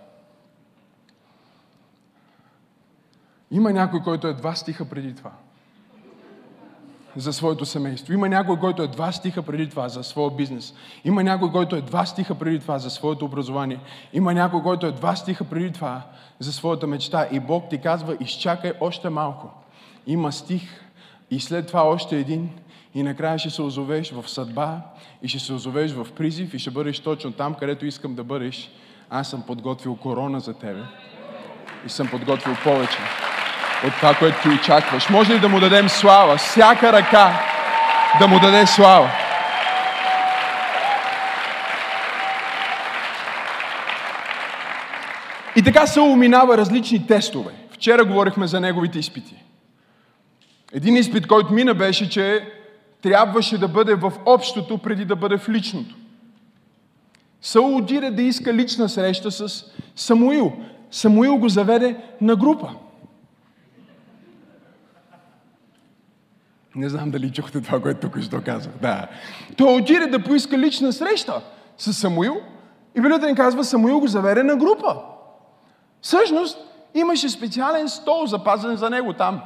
Има 3.50 3.73
някой, 3.73 4.02
който 4.02 4.26
е 4.26 4.35
два 4.35 4.54
стиха 4.54 4.85
преди 4.85 5.14
това. 5.14 5.32
За 7.16 7.32
своето 7.32 7.66
семейство. 7.66 8.12
Има 8.12 8.28
някой, 8.28 8.58
който 8.58 8.82
е 8.82 8.88
два 8.88 9.12
стиха 9.12 9.42
преди 9.42 9.68
това 9.68 9.88
за 9.88 10.02
своя 10.02 10.30
бизнес. 10.30 10.74
Има 11.04 11.24
някой, 11.24 11.50
който 11.50 11.76
е 11.76 11.80
два 11.80 12.06
стиха 12.06 12.34
преди 12.34 12.58
това 12.58 12.78
за 12.78 12.90
своето 12.90 13.24
образование. 13.24 13.80
Има 14.12 14.34
някой, 14.34 14.62
който 14.62 14.86
е 14.86 14.92
два 14.92 15.16
стиха 15.16 15.44
преди 15.44 15.72
това 15.72 16.02
за 16.38 16.52
своята 16.52 16.86
мечта. 16.86 17.28
И 17.32 17.40
Бог 17.40 17.68
ти 17.70 17.78
казва, 17.78 18.16
изчакай 18.20 18.72
още 18.80 19.08
малко. 19.08 19.50
Има 20.06 20.32
стих 20.32 20.62
и 21.30 21.40
след 21.40 21.66
това 21.66 21.82
още 21.82 22.18
един. 22.18 22.50
И 22.94 23.02
накрая 23.02 23.38
ще 23.38 23.50
се 23.50 23.62
озовеш 23.62 24.12
в 24.12 24.28
съдба 24.28 24.80
и 25.22 25.28
ще 25.28 25.38
се 25.38 25.52
озовеш 25.52 25.92
в 25.92 26.06
призив 26.16 26.54
и 26.54 26.58
ще 26.58 26.70
бъдеш 26.70 27.00
точно 27.00 27.32
там, 27.32 27.54
където 27.54 27.86
искам 27.86 28.14
да 28.14 28.24
бъдеш. 28.24 28.70
Аз 29.10 29.30
съм 29.30 29.42
подготвил 29.42 29.96
корона 29.96 30.40
за 30.40 30.54
тебе 30.54 30.82
и 31.86 31.88
съм 31.88 32.08
подготвил 32.08 32.54
повече 32.64 32.98
от 33.87 33.92
това, 33.96 34.14
което 34.14 34.42
ти 34.42 34.49
очакваш. 34.49 35.08
Може 35.08 35.34
ли 35.34 35.38
да 35.38 35.49
му 35.49 35.60
дадем 35.60 35.88
слава? 35.88 36.37
Всяка 36.37 36.92
ръка 36.92 37.40
да 38.18 38.28
му 38.28 38.40
даде 38.40 38.66
слава. 38.66 39.10
И 45.56 45.62
така 45.62 45.87
се 45.87 46.00
уминава 46.00 46.56
различни 46.56 47.06
тестове. 47.06 47.50
Вчера 47.72 48.04
говорихме 48.04 48.46
за 48.46 48.60
неговите 48.60 48.99
изпити. 48.99 49.34
Един 50.72 50.96
изпит, 50.96 51.26
който 51.26 51.52
мина, 51.52 51.75
беше, 51.75 52.10
че 52.10 52.49
трябваше 53.02 53.58
да 53.58 53.68
бъде 53.68 53.94
в 53.94 54.12
общото, 54.26 54.78
преди 54.78 55.04
да 55.04 55.16
бъде 55.16 55.38
в 55.38 55.49
личното. 55.49 55.94
Саул 57.42 57.76
отиде 57.76 58.10
да 58.10 58.22
иска 58.22 58.54
лична 58.54 58.88
среща 58.88 59.30
с 59.30 59.64
Самуил. 59.96 60.52
Самуил 60.90 61.37
го 61.37 61.49
заведе 61.49 61.96
на 62.20 62.37
група. 62.37 62.68
Не 66.74 66.88
знам 66.88 67.10
дали 67.10 67.32
чухте 67.32 67.60
това, 67.60 67.80
което 67.80 68.00
тук 68.00 68.22
що 68.22 68.42
казах. 68.44 68.72
Да. 68.80 69.08
Той 69.56 69.80
отиде 69.80 70.06
да 70.06 70.24
поиска 70.24 70.58
лична 70.58 70.92
среща 70.92 71.42
с 71.78 71.92
Самуил 71.92 72.36
и 72.94 73.00
Библията 73.00 73.26
ни 73.26 73.34
казва, 73.34 73.64
Самуил 73.64 74.00
го 74.00 74.06
заведе 74.06 74.42
на 74.42 74.56
група. 74.56 74.96
Всъщност, 76.00 76.58
имаше 76.94 77.28
специален 77.28 77.88
стол 77.88 78.26
запазен 78.26 78.76
за 78.76 78.90
него 78.90 79.12
там, 79.12 79.40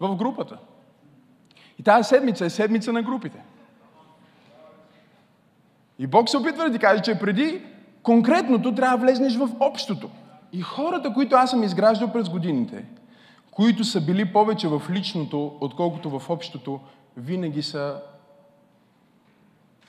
в 0.00 0.16
групата. 0.16 0.58
И 1.78 1.82
тази 1.82 2.08
седмица 2.08 2.44
е 2.44 2.50
седмица 2.50 2.92
на 2.92 3.02
групите. 3.02 3.42
И 5.98 6.06
Бог 6.06 6.28
се 6.28 6.36
опитва 6.36 6.64
да 6.64 6.72
ти 6.72 6.78
каже, 6.78 7.02
че 7.02 7.18
преди 7.18 7.62
конкретното 8.02 8.74
трябва 8.74 8.98
да 8.98 9.04
влезнеш 9.04 9.36
в 9.36 9.50
общото. 9.60 10.10
И 10.52 10.60
хората, 10.60 11.12
които 11.12 11.36
аз 11.36 11.50
съм 11.50 11.62
изграждал 11.62 12.12
през 12.12 12.28
годините, 12.28 12.84
които 13.52 13.84
са 13.84 14.00
били 14.00 14.32
повече 14.32 14.68
в 14.68 14.82
личното, 14.90 15.56
отколкото 15.60 16.18
в 16.18 16.30
общото, 16.30 16.80
винаги 17.16 17.62
са 17.62 18.02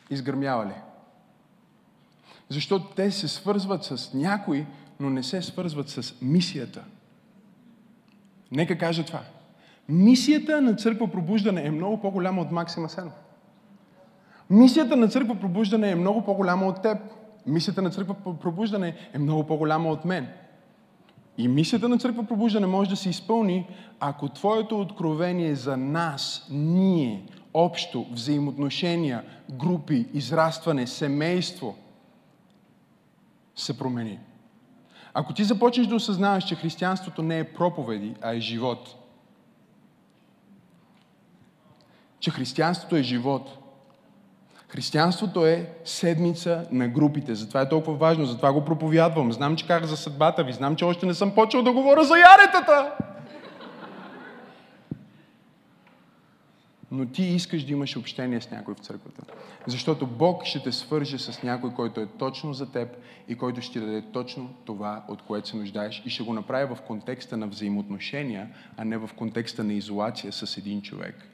изгърмявали. 0.10 0.74
Защото 2.50 2.86
те 2.96 3.12
се 3.12 3.27
свързват 3.27 3.84
с 3.84 4.13
някой, 4.13 4.65
но 5.00 5.10
не 5.10 5.24
се 5.24 5.41
свързват 5.41 5.89
с 5.89 6.15
мисията. 6.22 6.84
Нека 8.51 8.77
кажа 8.77 9.05
това. 9.05 9.22
Мисията 9.89 10.62
на 10.62 10.75
църква 10.75 11.12
пробуждане 11.12 11.65
е 11.65 11.72
много 11.72 12.01
по-голяма 12.01 12.41
от 12.41 12.51
Максима 12.51 12.89
Сенов. 12.89 13.13
Мисията 14.50 14.96
на 14.96 15.08
църква 15.08 15.36
пробуждане 15.36 15.91
е 15.91 15.96
много 15.96 16.25
по-голяма 16.25 16.65
от 16.67 16.82
теб. 16.82 16.98
Мисията 17.46 17.82
на 17.82 17.89
църква 17.89 18.15
пробуждане 18.41 18.96
е 19.13 19.20
много 19.20 19.48
по-голяма 19.48 19.89
от 19.89 20.05
мен. 20.05 20.27
И 21.37 21.47
мисията 21.47 21.89
на 21.89 21.97
църква 21.97 22.23
пробуждане 22.23 22.67
може 22.67 22.89
да 22.89 22.95
се 22.95 23.09
изпълни, 23.09 23.67
ако 23.99 24.29
твоето 24.29 24.81
откровение 24.81 25.55
за 25.55 25.77
нас, 25.77 26.47
ние, 26.51 27.25
общо, 27.53 28.05
взаимоотношения, 28.12 29.23
групи, 29.51 30.08
израстване, 30.13 30.88
семейство 30.88 31.75
се 33.55 33.77
промени. 33.77 34.19
Ако 35.13 35.34
ти 35.34 35.43
започнеш 35.43 35.88
да 35.88 35.95
осъзнаваш, 35.95 36.43
че 36.43 36.55
християнството 36.55 37.23
не 37.23 37.39
е 37.39 37.53
проповеди, 37.53 38.15
а 38.21 38.34
е 38.34 38.39
живот, 38.39 38.95
че 42.19 42.31
християнството 42.31 42.95
е 42.95 43.03
живот, 43.03 43.62
Християнството 44.73 45.45
е 45.45 45.69
седмица 45.86 46.67
на 46.71 46.88
групите. 46.88 47.36
Затова 47.36 47.62
е 47.62 47.69
толкова 47.69 47.97
важно, 47.97 48.25
затова 48.25 48.53
го 48.53 48.65
проповядвам. 48.65 49.33
Знам, 49.33 49.55
че 49.55 49.67
как 49.67 49.86
за 49.86 49.97
съдбата 49.97 50.43
ви, 50.43 50.53
знам, 50.53 50.75
че 50.75 50.86
още 50.86 51.05
не 51.05 51.13
съм 51.13 51.36
почел 51.36 51.63
да 51.63 51.71
говоря 51.71 52.03
за 52.03 52.13
яретата. 52.17 52.91
Но 56.91 57.05
ти 57.05 57.23
искаш 57.23 57.63
да 57.63 57.71
имаш 57.71 57.97
общение 57.97 58.41
с 58.41 58.51
някой 58.51 58.73
в 58.73 58.79
църквата. 58.79 59.23
Защото 59.67 60.07
Бог 60.07 60.45
ще 60.45 60.63
те 60.63 60.71
свърже 60.71 61.17
с 61.17 61.43
някой, 61.43 61.73
който 61.73 62.01
е 62.01 62.07
точно 62.19 62.53
за 62.53 62.71
теб 62.71 62.89
и 63.27 63.36
който 63.36 63.62
ще 63.62 63.73
ти 63.73 63.79
даде 63.79 64.03
точно 64.13 64.49
това, 64.65 65.03
от 65.07 65.21
което 65.21 65.47
се 65.47 65.57
нуждаеш. 65.57 66.03
И 66.05 66.09
ще 66.09 66.23
го 66.23 66.33
направи 66.33 66.75
в 66.75 66.81
контекста 66.81 67.38
на 67.38 67.47
взаимоотношения, 67.47 68.49
а 68.77 68.86
не 68.86 68.97
в 68.97 69.09
контекста 69.15 69.63
на 69.63 69.73
изолация 69.73 70.33
с 70.33 70.57
един 70.57 70.81
човек. 70.81 71.33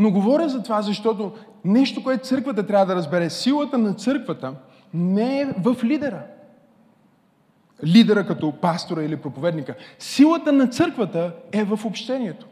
Но 0.00 0.10
говоря 0.10 0.48
за 0.48 0.62
това, 0.62 0.82
защото 0.82 1.32
нещо, 1.64 2.02
което 2.02 2.26
църквата 2.26 2.66
трябва 2.66 2.86
да 2.86 2.94
разбере, 2.94 3.30
силата 3.30 3.78
на 3.78 3.94
църквата 3.94 4.54
не 4.94 5.40
е 5.40 5.46
в 5.46 5.76
лидера. 5.84 6.22
Лидера 7.84 8.26
като 8.26 8.52
пастора 8.52 9.02
или 9.02 9.16
проповедника. 9.16 9.74
Силата 9.98 10.52
на 10.52 10.66
църквата 10.66 11.32
е 11.52 11.64
в 11.64 11.78
общението. 11.84 12.46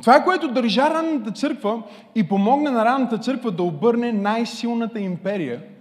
Това 0.00 0.20
което 0.20 0.52
държа 0.52 0.90
ранната 0.90 1.30
църква 1.30 1.82
и 2.14 2.28
помогна 2.28 2.70
на 2.70 2.84
ранната 2.84 3.18
църква 3.18 3.50
да 3.50 3.62
обърне 3.62 4.12
най-силната 4.12 5.00
империя– 5.00 5.62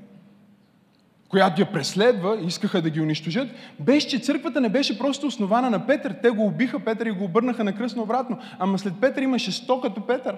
която 1.34 1.62
я 1.62 1.72
преследва, 1.72 2.38
искаха 2.46 2.82
да 2.82 2.89
ги 2.89 3.02
унищожат, 3.02 3.48
беше, 3.80 4.08
че 4.08 4.19
църквата 4.19 4.62
не 4.62 4.69
беше 4.69 5.00
просто 5.00 5.28
основана 5.28 5.69
на 5.69 5.88
Петър. 5.88 6.15
Те 6.22 6.30
го 6.30 6.46
убиха 6.46 6.80
Петър 6.80 7.06
и 7.06 7.12
го 7.12 7.24
обърнаха 7.24 7.63
на 7.63 7.76
кръсно 7.76 8.04
обратно. 8.04 8.38
Ама 8.60 8.80
след 8.80 8.93
Петър 9.02 9.22
имаше 9.22 9.52
сто 9.52 9.82
като 9.82 10.02
Петър. 10.02 10.36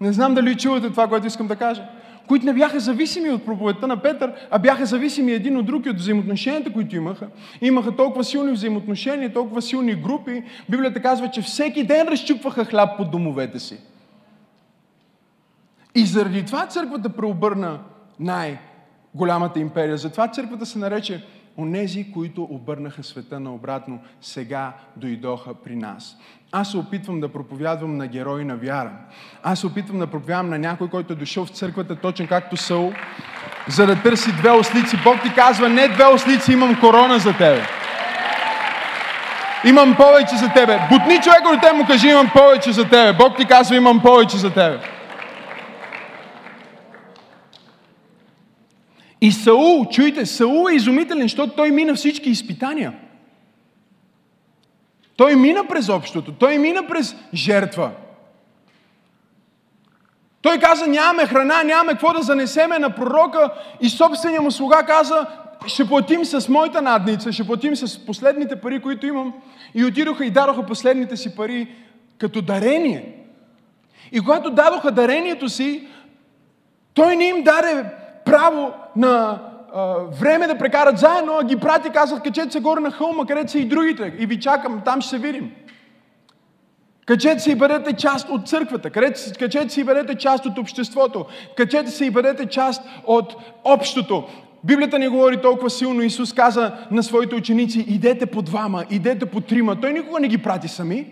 Не 0.00 0.12
знам 0.12 0.34
дали 0.34 0.56
чувате 0.56 0.90
това, 0.90 1.08
което 1.08 1.26
искам 1.26 1.46
да 1.46 1.56
кажа. 1.56 1.88
Които 2.28 2.46
не 2.46 2.52
бяха 2.52 2.80
зависими 2.80 3.30
от 3.30 3.44
проповедта 3.44 3.86
на 3.86 3.96
Петър, 3.96 4.32
а 4.50 4.58
бяха 4.58 4.86
зависими 4.86 5.32
един 5.32 5.56
от 5.56 5.66
друг 5.66 5.86
и 5.86 5.90
от 5.90 5.96
взаимоотношенията, 5.96 6.72
които 6.72 6.96
имаха. 6.96 7.28
Имаха 7.60 7.96
толкова 7.96 8.24
силни 8.24 8.52
взаимоотношения, 8.52 9.32
толкова 9.32 9.62
силни 9.62 9.94
групи. 9.94 10.42
Библията 10.68 11.02
казва, 11.02 11.30
че 11.30 11.42
всеки 11.42 11.86
ден 11.86 12.08
разчупваха 12.08 12.64
хляб 12.64 12.96
по 12.96 13.04
домовете 13.04 13.58
си. 13.58 13.78
И 15.94 16.06
заради 16.06 16.44
това 16.44 16.66
църквата 16.66 17.08
преобърна 17.08 17.78
най- 18.20 18.58
голямата 19.14 19.60
империя. 19.60 19.96
Затова 19.96 20.28
църквата 20.28 20.66
се 20.66 20.78
нарече 20.78 21.24
Онези, 21.58 22.12
които 22.12 22.42
обърнаха 22.42 23.02
света 23.02 23.40
наобратно, 23.40 23.98
сега 24.20 24.72
дойдоха 24.96 25.54
при 25.54 25.76
нас. 25.76 26.16
Аз 26.52 26.70
се 26.70 26.76
опитвам 26.76 27.20
да 27.20 27.28
проповядвам 27.28 27.96
на 27.96 28.06
герои 28.06 28.44
на 28.44 28.56
вяра. 28.56 28.92
Аз 29.42 29.58
се 29.58 29.66
опитвам 29.66 29.98
да 29.98 30.06
проповядвам 30.06 30.50
на 30.50 30.58
някой, 30.58 30.88
който 30.88 31.12
е 31.12 31.16
дошъл 31.16 31.44
в 31.44 31.50
църквата, 31.50 31.96
точно 31.96 32.28
както 32.28 32.56
Саул, 32.56 32.92
за 33.68 33.86
да 33.86 34.02
търси 34.02 34.32
две 34.32 34.50
ослици. 34.50 34.96
Бог 35.04 35.22
ти 35.22 35.34
казва, 35.34 35.68
не 35.68 35.88
две 35.88 36.06
ослици, 36.06 36.52
имам 36.52 36.80
корона 36.80 37.18
за 37.18 37.32
тебе. 37.32 37.62
Имам 39.64 39.96
повече 39.96 40.36
за 40.36 40.48
тебе. 40.48 40.80
Бутни 40.90 41.20
човека 41.22 41.48
от 41.54 41.60
те 41.60 41.72
му 41.72 41.86
кажи, 41.86 42.08
имам 42.08 42.30
повече 42.34 42.72
за 42.72 42.84
тебе. 42.84 43.12
Бог 43.12 43.36
ти 43.36 43.44
казва, 43.44 43.76
имам 43.76 44.02
повече 44.02 44.36
за 44.36 44.50
тебе. 44.50 44.78
И 49.20 49.32
Саул, 49.32 49.86
чуйте, 49.90 50.26
Саул 50.26 50.68
е 50.70 50.74
изумителен, 50.74 51.22
защото 51.22 51.52
той 51.56 51.70
мина 51.70 51.94
всички 51.94 52.30
изпитания. 52.30 52.92
Той 55.16 55.36
мина 55.36 55.64
през 55.68 55.88
общото, 55.88 56.32
той 56.32 56.58
мина 56.58 56.86
през 56.86 57.16
жертва. 57.34 57.90
Той 60.42 60.58
каза, 60.58 60.86
нямаме 60.86 61.26
храна, 61.26 61.62
нямаме 61.62 61.92
какво 61.92 62.12
да 62.12 62.22
занесеме 62.22 62.78
на 62.78 62.90
пророка 62.90 63.52
и 63.80 63.88
собствения 63.88 64.42
му 64.42 64.50
слуга 64.50 64.82
каза, 64.82 65.26
ще 65.66 65.88
платим 65.88 66.24
с 66.24 66.48
моята 66.48 66.82
надница, 66.82 67.32
ще 67.32 67.46
платим 67.46 67.76
с 67.76 68.06
последните 68.06 68.56
пари, 68.56 68.80
които 68.80 69.06
имам. 69.06 69.34
И 69.74 69.84
отидоха 69.84 70.26
и 70.26 70.30
дадоха 70.30 70.66
последните 70.66 71.16
си 71.16 71.36
пари 71.36 71.68
като 72.18 72.42
дарение. 72.42 73.14
И 74.12 74.20
когато 74.20 74.50
дадоха 74.50 74.90
дарението 74.90 75.48
си, 75.48 75.88
той 76.94 77.16
не 77.16 77.24
им 77.24 77.42
даде 77.42 77.84
право 78.24 78.72
на 78.96 79.40
а, 79.74 79.94
време 80.20 80.46
да 80.46 80.58
прекарат 80.58 80.98
заедно, 80.98 81.32
а 81.40 81.44
ги 81.44 81.56
прати, 81.56 81.90
казах, 81.90 82.22
качете 82.22 82.50
се 82.50 82.60
горе 82.60 82.80
на 82.80 82.90
хълма, 82.90 83.26
където 83.26 83.50
са 83.50 83.58
и 83.58 83.64
другите. 83.64 84.14
И 84.18 84.26
ви 84.26 84.40
чакам, 84.40 84.82
там 84.84 85.00
ще 85.00 85.10
се 85.10 85.18
видим. 85.18 85.52
Качете 87.06 87.38
се 87.38 87.52
и 87.52 87.54
бъдете 87.54 87.92
част 87.92 88.28
от 88.28 88.48
църквата. 88.48 88.90
Качете 89.38 89.68
се 89.68 89.80
и 89.80 89.84
бъдете 89.84 90.14
част 90.14 90.46
от 90.46 90.58
обществото. 90.58 91.26
Качете 91.56 91.90
се 91.90 92.04
и 92.04 92.10
бъдете 92.10 92.46
част 92.46 92.82
от 93.06 93.36
общото. 93.64 94.24
Библията 94.64 94.98
ни 94.98 95.08
говори 95.08 95.42
толкова 95.42 95.70
силно. 95.70 96.02
Исус 96.02 96.32
каза 96.32 96.72
на 96.90 97.02
своите 97.02 97.34
ученици, 97.34 97.84
идете 97.88 98.26
по 98.26 98.42
двама, 98.42 98.84
идете 98.90 99.26
по 99.26 99.40
трима. 99.40 99.80
Той 99.80 99.92
никога 99.92 100.20
не 100.20 100.28
ги 100.28 100.38
прати 100.38 100.68
сами. 100.68 101.06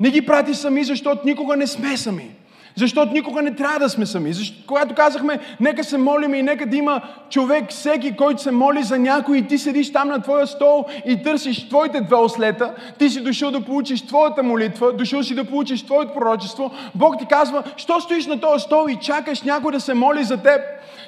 Не 0.00 0.10
ги 0.10 0.26
прати 0.26 0.54
сами, 0.54 0.84
защото 0.84 1.20
никога 1.24 1.56
не 1.56 1.66
сме 1.66 1.96
сами. 1.96 2.30
Защото 2.76 3.12
никога 3.12 3.42
не 3.42 3.54
трябва 3.54 3.78
да 3.78 3.88
сме 3.88 4.06
сами. 4.06 4.32
Защо, 4.32 4.62
когато 4.66 4.94
казахме, 4.94 5.38
нека 5.60 5.84
се 5.84 5.98
молим 5.98 6.34
и 6.34 6.42
нека 6.42 6.66
да 6.66 6.76
има 6.76 7.00
човек, 7.30 7.70
всеки, 7.70 8.16
който 8.16 8.42
се 8.42 8.50
моли 8.50 8.82
за 8.82 8.98
някой 8.98 9.38
и 9.38 9.46
ти 9.46 9.58
седиш 9.58 9.92
там 9.92 10.08
на 10.08 10.22
твоя 10.22 10.46
стол 10.46 10.84
и 11.06 11.22
търсиш 11.22 11.68
твоите 11.68 12.00
две 12.00 12.16
ослета, 12.16 12.74
ти 12.98 13.10
си 13.10 13.20
дошъл 13.20 13.50
да 13.50 13.60
получиш 13.60 14.06
твоята 14.06 14.42
молитва, 14.42 14.92
дошъл 14.92 15.22
си 15.22 15.34
да 15.34 15.44
получиш 15.44 15.82
твоето 15.82 16.14
пророчество, 16.14 16.70
Бог 16.94 17.18
ти 17.18 17.26
казва, 17.26 17.62
що 17.76 18.00
стоиш 18.00 18.26
на 18.26 18.40
този 18.40 18.64
стол 18.64 18.86
и 18.90 18.96
чакаш 18.96 19.42
някой 19.42 19.72
да 19.72 19.80
се 19.80 19.94
моли 19.94 20.24
за 20.24 20.36
теб? 20.36 20.60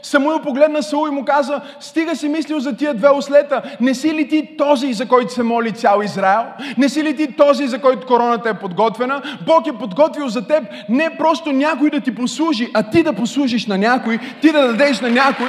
Самуил 0.02 0.38
погледна 0.38 0.82
Саул 0.82 1.08
и 1.08 1.10
му 1.10 1.24
каза, 1.24 1.60
стига 1.80 2.16
си 2.16 2.28
мислил 2.28 2.60
за 2.60 2.76
тия 2.76 2.94
две 2.94 3.08
ослета. 3.08 3.62
Не 3.80 3.94
си 3.94 4.14
ли 4.14 4.28
ти 4.28 4.56
този, 4.58 4.92
за 4.92 5.08
който 5.08 5.32
се 5.32 5.42
моли 5.42 5.72
цял 5.72 6.00
Израел? 6.02 6.44
Не 6.78 6.88
си 6.88 7.04
ли 7.04 7.16
ти 7.16 7.32
този, 7.32 7.66
за 7.66 7.78
който 7.78 8.06
короната 8.06 8.48
е 8.48 8.58
подготвена? 8.58 9.22
Бог 9.46 9.66
е 9.66 9.72
подготвил 9.72 10.28
за 10.28 10.46
теб 10.46 10.64
не 10.88 11.16
просто 11.18 11.52
някой 11.56 11.90
да 11.90 12.00
ти 12.00 12.14
послужи, 12.14 12.70
а 12.74 12.82
ти 12.82 13.02
да 13.02 13.12
послужиш 13.12 13.66
на 13.66 13.78
някой, 13.78 14.18
ти 14.40 14.52
да 14.52 14.62
дадеш 14.62 15.00
на 15.00 15.10
някой. 15.10 15.48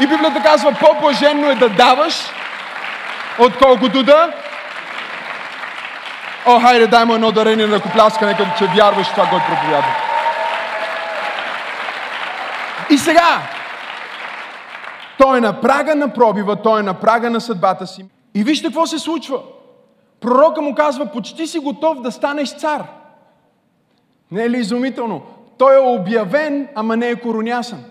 И 0.00 0.06
Библията 0.06 0.42
казва, 0.42 0.72
по-блаженно 0.80 1.50
е 1.50 1.54
да 1.54 1.68
даваш, 1.68 2.14
отколкото 3.38 4.02
да... 4.02 4.30
О, 6.46 6.60
хайде, 6.60 6.86
дай 6.86 7.04
му 7.04 7.14
едно 7.14 7.32
дарение 7.32 7.66
на 7.66 7.80
копляскане, 7.80 8.36
като 8.36 8.50
че 8.58 8.66
вярваш 8.66 9.08
това, 9.08 9.26
което 9.26 9.46
проповядва. 9.46 9.94
И 12.90 12.98
сега, 12.98 13.40
той 15.18 15.38
е 15.38 15.40
на 15.40 15.60
прага 15.60 15.94
на 15.94 16.12
пробива, 16.12 16.56
той 16.56 16.80
е 16.80 16.82
на 16.82 16.94
прага 16.94 17.30
на 17.30 17.40
съдбата 17.40 17.86
си. 17.86 18.06
И 18.34 18.44
вижте 18.44 18.66
какво 18.66 18.86
се 18.86 18.98
случва. 18.98 19.38
Пророка 20.20 20.62
му 20.62 20.74
казва, 20.74 21.06
почти 21.06 21.46
си 21.46 21.58
готов 21.58 22.00
да 22.00 22.12
станеш 22.12 22.56
цар. 22.56 22.82
Не 24.30 24.44
е 24.44 24.50
ли 24.50 24.58
изумително? 24.58 25.22
Той 25.58 25.76
е 25.76 26.00
обявен, 26.00 26.68
ама 26.74 26.96
не 26.96 27.08
е 27.08 27.16
коронясан. 27.16 27.84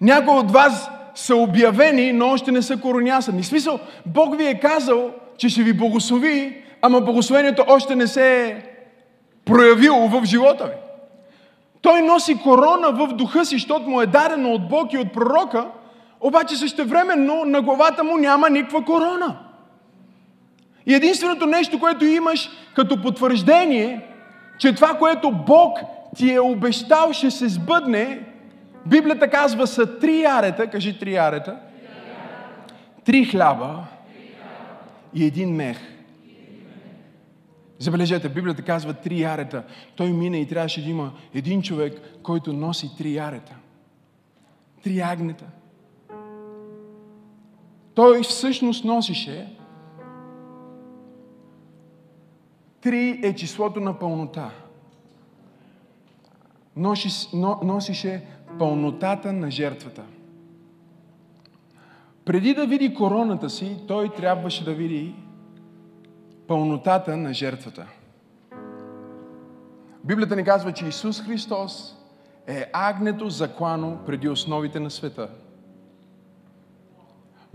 Някои 0.00 0.34
от 0.34 0.50
вас 0.50 0.90
са 1.14 1.36
обявени, 1.36 2.12
но 2.12 2.28
още 2.28 2.52
не 2.52 2.62
са 2.62 2.76
коронясани. 2.76 3.42
В 3.42 3.46
смисъл, 3.46 3.80
Бог 4.06 4.36
ви 4.36 4.46
е 4.46 4.60
казал, 4.60 5.10
че 5.36 5.48
ще 5.48 5.62
ви 5.62 5.72
благослови, 5.72 6.64
ама 6.82 7.00
благословението 7.00 7.64
още 7.68 7.96
не 7.96 8.06
се 8.06 8.42
е 8.42 8.62
проявило 9.44 10.08
в 10.08 10.24
живота 10.24 10.64
ви. 10.64 10.74
Той 11.82 12.02
носи 12.02 12.38
корона 12.42 12.92
в 12.92 13.12
духа 13.12 13.44
си, 13.44 13.54
защото 13.54 13.90
му 13.90 14.02
е 14.02 14.06
дадено 14.06 14.52
от 14.52 14.68
Бог 14.68 14.92
и 14.92 14.98
от 14.98 15.12
пророка, 15.12 15.66
обаче 16.20 16.56
същевременно 16.56 17.44
на 17.44 17.62
главата 17.62 18.04
му 18.04 18.16
няма 18.16 18.50
никаква 18.50 18.84
корона. 18.84 19.38
И 20.88 20.94
единственото 20.94 21.46
нещо, 21.46 21.80
което 21.80 22.04
имаш 22.04 22.50
като 22.74 23.02
потвърждение, 23.02 24.06
че 24.58 24.74
това, 24.74 24.94
което 24.94 25.32
Бог 25.32 25.78
ти 26.16 26.32
е 26.32 26.40
обещал, 26.40 27.12
ще 27.12 27.30
се 27.30 27.48
сбъдне, 27.48 28.20
Библията 28.86 29.30
казва 29.30 29.66
са 29.66 29.98
три 29.98 30.20
ярета, 30.20 30.70
кажи 30.70 30.98
три 30.98 31.14
ярета, 31.14 31.56
три 33.04 33.24
хляба 33.24 33.84
и 35.14 35.24
един 35.24 35.54
мех. 35.54 35.78
Забележете, 37.78 38.28
Библията 38.28 38.62
казва 38.62 38.94
три 38.94 39.20
ярета. 39.20 39.62
Той 39.96 40.12
мина 40.12 40.38
и 40.38 40.48
трябваше 40.48 40.84
да 40.84 40.90
има 40.90 41.12
един 41.34 41.62
човек, 41.62 42.00
който 42.22 42.52
носи 42.52 42.90
три 42.98 43.14
ярета. 43.14 43.54
Три 44.82 45.00
агнета. 45.00 45.44
Той 47.94 48.22
всъщност 48.22 48.84
носише 48.84 49.57
Три 52.80 53.20
е 53.22 53.34
числото 53.34 53.80
на 53.80 53.98
пълнота. 53.98 54.50
носише 57.62 58.26
пълнотата 58.58 59.32
на 59.32 59.50
жертвата. 59.50 60.02
Преди 62.24 62.54
да 62.54 62.66
види 62.66 62.94
короната 62.94 63.50
си, 63.50 63.76
той 63.88 64.08
трябваше 64.08 64.64
да 64.64 64.74
види 64.74 65.14
пълнотата 66.46 67.16
на 67.16 67.34
жертвата. 67.34 67.86
Библията 70.04 70.36
ни 70.36 70.44
казва, 70.44 70.72
че 70.72 70.86
Исус 70.86 71.22
Христос 71.22 71.96
е 72.46 72.70
агнето 72.72 73.30
заклано 73.30 73.98
преди 74.06 74.28
основите 74.28 74.80
на 74.80 74.90
света. 74.90 75.30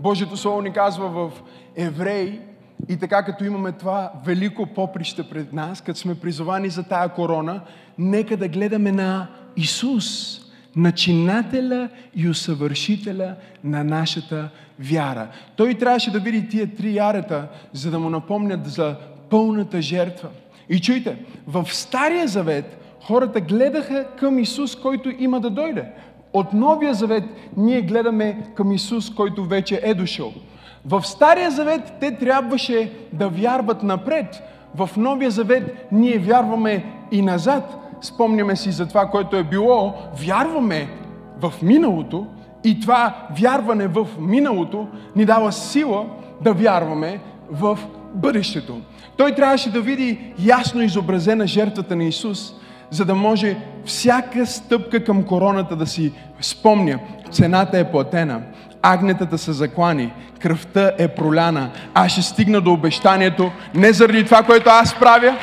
Божието 0.00 0.36
Слово 0.36 0.60
ни 0.62 0.72
казва 0.72 1.08
в 1.08 1.42
Евреи, 1.76 2.40
и 2.88 2.96
така 2.96 3.22
като 3.22 3.44
имаме 3.44 3.72
това 3.72 4.12
велико 4.24 4.66
поприще 4.66 5.28
пред 5.28 5.52
нас, 5.52 5.80
като 5.80 5.98
сме 5.98 6.14
призовани 6.14 6.68
за 6.68 6.82
тая 6.82 7.08
корона, 7.08 7.60
нека 7.98 8.36
да 8.36 8.48
гледаме 8.48 8.92
на 8.92 9.26
Исус, 9.56 10.40
начинателя 10.76 11.88
и 12.16 12.28
усъвършителя 12.28 13.34
на 13.64 13.84
нашата 13.84 14.48
вяра. 14.78 15.28
Той 15.56 15.74
трябваше 15.74 16.10
да 16.10 16.20
види 16.20 16.48
тия 16.48 16.74
три 16.74 16.96
ярета, 16.96 17.48
за 17.72 17.90
да 17.90 17.98
му 17.98 18.10
напомнят 18.10 18.66
за 18.66 18.96
пълната 19.30 19.82
жертва. 19.82 20.28
И 20.68 20.80
чуйте, 20.80 21.16
в 21.46 21.66
Стария 21.72 22.28
завет 22.28 22.96
хората 23.02 23.40
гледаха 23.40 24.06
към 24.18 24.38
Исус, 24.38 24.76
който 24.76 25.12
има 25.18 25.40
да 25.40 25.50
дойде. 25.50 25.84
От 26.32 26.52
Новия 26.52 26.94
завет 26.94 27.24
ние 27.56 27.82
гледаме 27.82 28.46
към 28.54 28.72
Исус, 28.72 29.14
който 29.14 29.44
вече 29.44 29.80
е 29.84 29.94
дошъл. 29.94 30.32
В 30.86 31.02
Стария 31.02 31.50
завет 31.50 31.92
те 32.00 32.16
трябваше 32.16 32.92
да 33.12 33.28
вярват 33.28 33.82
напред. 33.82 34.42
В 34.74 34.90
Новия 34.96 35.30
завет 35.30 35.86
ние 35.92 36.18
вярваме 36.18 36.84
и 37.12 37.22
назад. 37.22 37.76
Спомняме 38.00 38.56
си 38.56 38.70
за 38.70 38.86
това, 38.88 39.06
което 39.06 39.36
е 39.36 39.44
било. 39.44 39.94
Вярваме 40.26 40.88
в 41.40 41.52
миналото 41.62 42.26
и 42.64 42.80
това 42.80 43.26
вярване 43.40 43.86
в 43.86 44.06
миналото 44.18 44.88
ни 45.16 45.24
дава 45.24 45.52
сила 45.52 46.06
да 46.40 46.52
вярваме 46.52 47.20
в 47.50 47.78
бъдещето. 48.14 48.80
Той 49.16 49.34
трябваше 49.34 49.72
да 49.72 49.80
види 49.80 50.32
ясно 50.38 50.82
изобразена 50.82 51.46
жертвата 51.46 51.96
на 51.96 52.04
Исус, 52.04 52.54
за 52.90 53.04
да 53.04 53.14
може 53.14 53.56
всяка 53.84 54.46
стъпка 54.46 55.04
към 55.04 55.22
короната 55.22 55.76
да 55.76 55.86
си 55.86 56.12
спомня. 56.40 56.98
Цената 57.30 57.78
е 57.78 57.90
платена 57.90 58.42
агнетата 58.84 59.38
са 59.38 59.52
заклани, 59.52 60.12
кръвта 60.38 60.92
е 60.98 61.08
проляна. 61.08 61.70
Аз 61.94 62.12
ще 62.12 62.22
стигна 62.22 62.60
до 62.60 62.72
обещанието 62.72 63.52
не 63.74 63.92
заради 63.92 64.24
това, 64.24 64.42
което 64.42 64.70
аз 64.70 64.94
правя. 64.94 65.36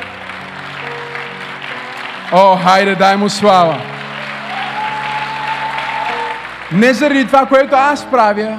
О, 2.32 2.56
хайде, 2.64 2.94
дай 2.94 3.16
му 3.16 3.28
слава! 3.28 3.80
Не 6.72 6.92
заради 6.92 7.26
това, 7.26 7.46
което 7.46 7.76
аз 7.76 8.10
правя, 8.10 8.58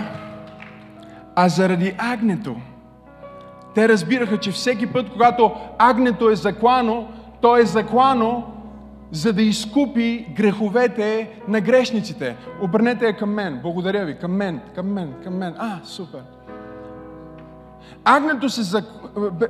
а 1.35 1.49
заради 1.49 1.95
агнето. 1.97 2.55
Те 3.75 3.89
разбираха, 3.89 4.37
че 4.37 4.51
всеки 4.51 4.87
път, 4.87 5.09
когато 5.09 5.51
агнето 5.79 6.29
е 6.29 6.35
заклано, 6.35 7.07
то 7.41 7.57
е 7.57 7.65
заклано 7.65 8.43
за 9.13 9.33
да 9.33 9.41
изкупи 9.41 10.27
греховете 10.35 11.29
на 11.47 11.61
грешниците. 11.61 12.35
Обърнете 12.61 13.05
я 13.05 13.17
към 13.17 13.33
мен. 13.33 13.59
Благодаря 13.63 14.05
ви. 14.05 14.17
Към 14.17 14.31
мен, 14.31 14.61
към 14.75 14.93
мен, 14.93 15.13
към 15.23 15.37
мен. 15.37 15.53
А, 15.57 15.79
супер. 15.83 16.21
Агнето 18.05 18.49
се 18.49 18.61
зак... 18.61 18.85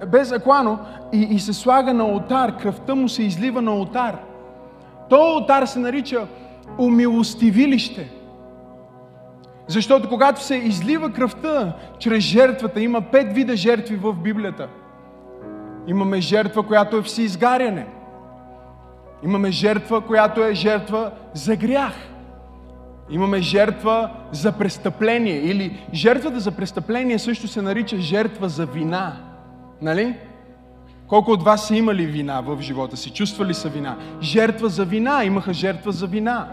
бе 0.07 0.23
заклано 0.23 0.79
и, 1.13 1.21
и 1.21 1.39
се 1.39 1.53
слага 1.53 1.93
на 1.93 2.03
алтар. 2.03 2.57
Кръвта 2.57 2.95
му 2.95 3.09
се 3.09 3.23
излива 3.23 3.61
на 3.61 3.71
алтар. 3.71 4.19
То 5.09 5.15
алтар 5.15 5.65
се 5.65 5.79
нарича 5.79 6.27
умилостивилище. 6.77 8.11
Защото 9.67 10.09
когато 10.09 10.43
се 10.43 10.55
излива 10.55 11.11
кръвта 11.11 11.73
чрез 11.99 12.23
жертвата, 12.23 12.81
има 12.81 13.01
пет 13.01 13.33
вида 13.33 13.55
жертви 13.55 13.95
в 13.95 14.13
Библията. 14.13 14.67
Имаме 15.87 16.21
жертва, 16.21 16.63
която 16.63 16.97
е 16.97 17.01
всеизгаряне. 17.01 17.87
Имаме 19.23 19.51
жертва, 19.51 20.01
която 20.01 20.43
е 20.43 20.53
жертва 20.53 21.11
за 21.33 21.55
грях. 21.55 21.93
Имаме 23.09 23.41
жертва 23.41 24.09
за 24.31 24.51
престъпление. 24.51 25.35
Или 25.35 25.87
жертвата 25.93 26.39
за 26.39 26.51
престъпление 26.51 27.19
също 27.19 27.47
се 27.47 27.61
нарича 27.61 27.97
жертва 27.97 28.49
за 28.49 28.65
вина. 28.65 29.13
Нали? 29.81 30.15
Колко 31.07 31.31
от 31.31 31.43
вас 31.43 31.67
са 31.67 31.75
имали 31.75 32.05
вина 32.05 32.41
в 32.41 32.61
живота 32.61 32.97
си? 32.97 33.11
Чувствали 33.11 33.53
са 33.53 33.69
вина? 33.69 33.97
Жертва 34.21 34.69
за 34.69 34.85
вина. 34.85 35.23
Имаха 35.23 35.53
жертва 35.53 35.91
за 35.91 36.07
вина. 36.07 36.47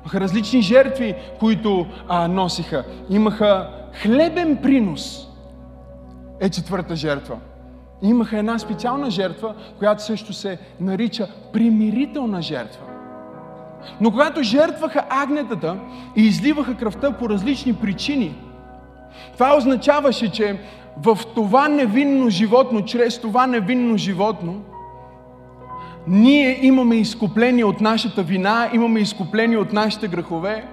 Имаха 0.00 0.20
различни 0.20 0.62
жертви, 0.62 1.14
които 1.40 1.86
а, 2.08 2.28
носиха. 2.28 2.84
Имаха 3.10 3.70
хлебен 4.02 4.56
принос. 4.56 5.28
Е 6.40 6.50
четвърта 6.50 6.96
жертва. 6.96 7.36
Имаха 8.02 8.38
една 8.38 8.58
специална 8.58 9.10
жертва, 9.10 9.54
която 9.78 10.02
също 10.04 10.32
се 10.32 10.58
нарича 10.80 11.28
примирителна 11.52 12.42
жертва. 12.42 12.82
Но 14.00 14.10
когато 14.10 14.42
жертваха 14.42 15.04
агнетата 15.10 15.76
и 16.16 16.22
изливаха 16.22 16.74
кръвта 16.74 17.12
по 17.12 17.28
различни 17.28 17.74
причини, 17.74 18.34
това 19.32 19.56
означаваше, 19.56 20.32
че 20.32 20.60
в 21.02 21.18
това 21.34 21.68
невинно 21.68 22.30
животно, 22.30 22.84
чрез 22.84 23.18
това 23.18 23.46
невинно 23.46 23.96
животно, 23.96 24.60
ние 26.08 26.66
имаме 26.66 26.96
изкупление 26.96 27.64
от 27.64 27.80
нашата 27.80 28.22
вина, 28.22 28.70
имаме 28.72 29.00
изкупление 29.00 29.58
от 29.58 29.72
нашите 29.72 30.08
грехове 30.08 30.64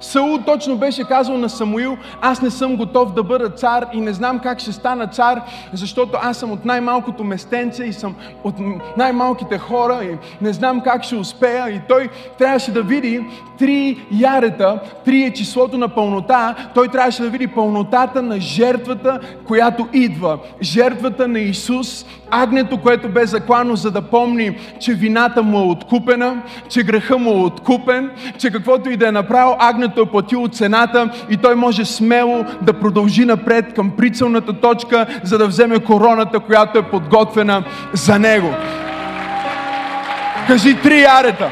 Саул 0.00 0.38
точно 0.46 0.76
беше 0.76 1.04
казал 1.04 1.38
на 1.38 1.48
Самуил, 1.48 1.96
аз 2.20 2.42
не 2.42 2.50
съм 2.50 2.76
готов 2.76 3.14
да 3.14 3.22
бъда 3.22 3.50
цар 3.50 3.86
и 3.92 4.00
не 4.00 4.12
знам 4.12 4.38
как 4.38 4.58
ще 4.58 4.72
стана 4.72 5.06
цар, 5.06 5.40
защото 5.72 6.18
аз 6.22 6.36
съм 6.36 6.52
от 6.52 6.64
най-малкото 6.64 7.24
местенце 7.24 7.84
и 7.84 7.92
съм 7.92 8.14
от 8.44 8.54
най-малките 8.96 9.58
хора 9.58 10.00
и 10.04 10.44
не 10.44 10.52
знам 10.52 10.80
как 10.80 11.02
ще 11.02 11.16
успея. 11.16 11.70
И 11.70 11.80
той 11.88 12.08
трябваше 12.38 12.72
да 12.72 12.82
види 12.82 13.26
три 13.58 14.06
ярета, 14.10 14.80
три 15.04 15.22
е 15.22 15.32
числото 15.32 15.78
на 15.78 15.88
пълнота, 15.88 16.54
той 16.74 16.88
трябваше 16.88 17.22
да 17.22 17.30
види 17.30 17.46
пълнотата 17.46 18.22
на 18.22 18.40
жертвата, 18.40 19.20
която 19.46 19.88
идва. 19.92 20.38
Жертвата 20.62 21.28
на 21.28 21.38
Исус, 21.38 22.06
агнето, 22.30 22.80
което 22.80 23.08
бе 23.08 23.26
заклано, 23.26 23.76
за 23.76 23.90
да 23.90 24.02
помни, 24.02 24.58
че 24.80 24.94
вината 24.94 25.42
му 25.42 25.58
е 25.58 25.70
откупена, 25.70 26.42
че 26.68 26.82
греха 26.82 27.18
му 27.18 27.30
е 27.30 27.44
откупен, 27.44 28.10
че 28.38 28.50
каквото 28.50 28.90
и 28.90 28.96
да 28.96 29.08
е 29.08 29.12
направил, 29.12 29.56
агнето 29.58 29.89
е 29.96 30.06
платило 30.06 30.48
цената 30.48 31.10
и 31.30 31.36
той 31.36 31.54
може 31.54 31.84
смело 31.84 32.44
да 32.62 32.72
продължи 32.72 33.24
напред 33.24 33.74
към 33.74 33.90
прицелната 33.96 34.52
точка, 34.52 35.06
за 35.22 35.38
да 35.38 35.46
вземе 35.46 35.78
короната, 35.78 36.40
която 36.40 36.78
е 36.78 36.90
подготвена 36.90 37.64
за 37.92 38.18
него. 38.18 38.54
Кажи 40.46 40.76
три 40.82 41.00
ярета. 41.00 41.50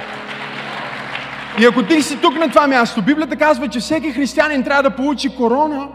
И 1.61 1.65
ако 1.67 1.83
ти 1.83 2.03
си 2.03 2.17
тук 2.17 2.39
на 2.39 2.49
това 2.49 2.67
място, 2.67 3.03
Библията 3.03 3.37
казва, 3.37 3.69
че 3.69 3.81
всеки 3.81 4.13
християнин 4.13 4.63
трябва 4.65 4.83
да 4.83 4.91
получи 4.91 5.37
корона, 5.37 5.89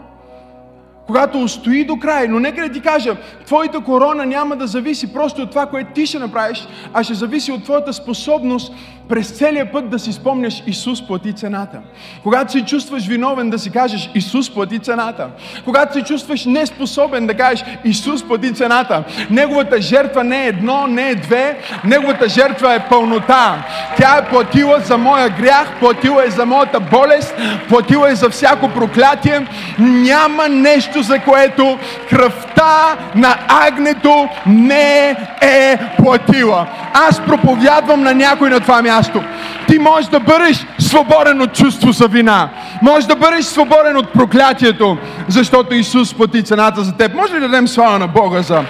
когато 1.06 1.38
устои 1.38 1.84
до 1.84 1.96
край. 1.96 2.28
Но 2.28 2.40
нека 2.40 2.62
да 2.62 2.72
ти 2.72 2.80
кажа, 2.80 3.16
твоята 3.46 3.80
корона 3.80 4.26
няма 4.26 4.56
да 4.56 4.66
зависи 4.66 5.12
просто 5.12 5.42
от 5.42 5.50
това, 5.50 5.66
което 5.66 5.92
ти 5.92 6.06
ще 6.06 6.18
направиш, 6.18 6.68
а 6.92 7.04
ще 7.04 7.14
зависи 7.14 7.52
от 7.52 7.64
твоята 7.64 7.92
способност 7.92 8.72
през 9.08 9.30
целия 9.30 9.72
път 9.72 9.90
да 9.90 9.98
си 9.98 10.12
спомняш 10.12 10.62
Исус 10.66 11.06
плати 11.06 11.32
цената. 11.32 11.78
Когато 12.22 12.52
се 12.52 12.64
чувстваш 12.64 13.06
виновен 13.06 13.50
да 13.50 13.58
си 13.58 13.70
кажеш 13.70 14.10
Исус 14.14 14.50
плати 14.50 14.78
цената. 14.78 15.28
Когато 15.64 15.92
се 15.92 16.02
чувстваш 16.02 16.44
неспособен 16.44 17.26
да 17.26 17.34
кажеш 17.34 17.64
Исус 17.84 18.22
плати 18.22 18.54
цената. 18.54 19.04
Неговата 19.30 19.80
жертва 19.80 20.24
не 20.24 20.44
е 20.44 20.48
едно, 20.48 20.86
не 20.86 21.10
е 21.10 21.14
две. 21.14 21.58
Неговата 21.84 22.28
жертва 22.28 22.74
е 22.74 22.88
пълнота. 22.88 23.64
Тя 23.96 24.16
е 24.16 24.28
платила 24.28 24.80
за 24.80 24.98
моя 24.98 25.28
грях, 25.28 25.78
платила 25.80 26.24
е 26.26 26.30
за 26.30 26.46
моята 26.46 26.80
болест, 26.80 27.34
платила 27.68 28.10
е 28.10 28.14
за 28.14 28.30
всяко 28.30 28.68
проклятие. 28.68 29.46
Няма 29.78 30.48
нещо, 30.48 31.02
за 31.02 31.18
което 31.18 31.78
кръвта 32.10 32.96
на 33.14 33.38
агнето 33.48 34.28
не 34.46 35.16
е 35.40 35.78
платила. 35.98 36.66
Аз 36.94 37.20
проповядвам 37.20 38.02
на 38.02 38.14
някой 38.14 38.50
на 38.50 38.60
това 38.60 38.82
място 38.82 38.93
място. 38.96 39.22
Ти 39.68 39.78
можеш 39.78 40.10
да 40.10 40.20
бъдеш 40.20 40.66
свободен 40.78 41.42
от 41.42 41.52
чувство 41.52 41.92
за 41.92 42.08
вина. 42.08 42.50
Можеш 42.82 43.04
да 43.06 43.16
бъдеш 43.16 43.44
свободен 43.44 43.96
от 43.96 44.12
проклятието, 44.12 44.98
защото 45.28 45.74
Исус 45.74 46.14
плати 46.14 46.42
цената 46.42 46.82
за 46.82 46.96
теб. 46.96 47.14
Може 47.14 47.34
ли 47.34 47.40
да 47.40 47.48
дадем 47.48 47.68
слава 47.68 47.98
на 47.98 48.06
Бога 48.06 48.42
за 48.42 48.64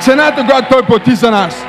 цената, 0.00 0.46
която 0.46 0.68
Той 0.68 0.82
плати 0.82 1.14
за 1.14 1.30
нас? 1.30 1.66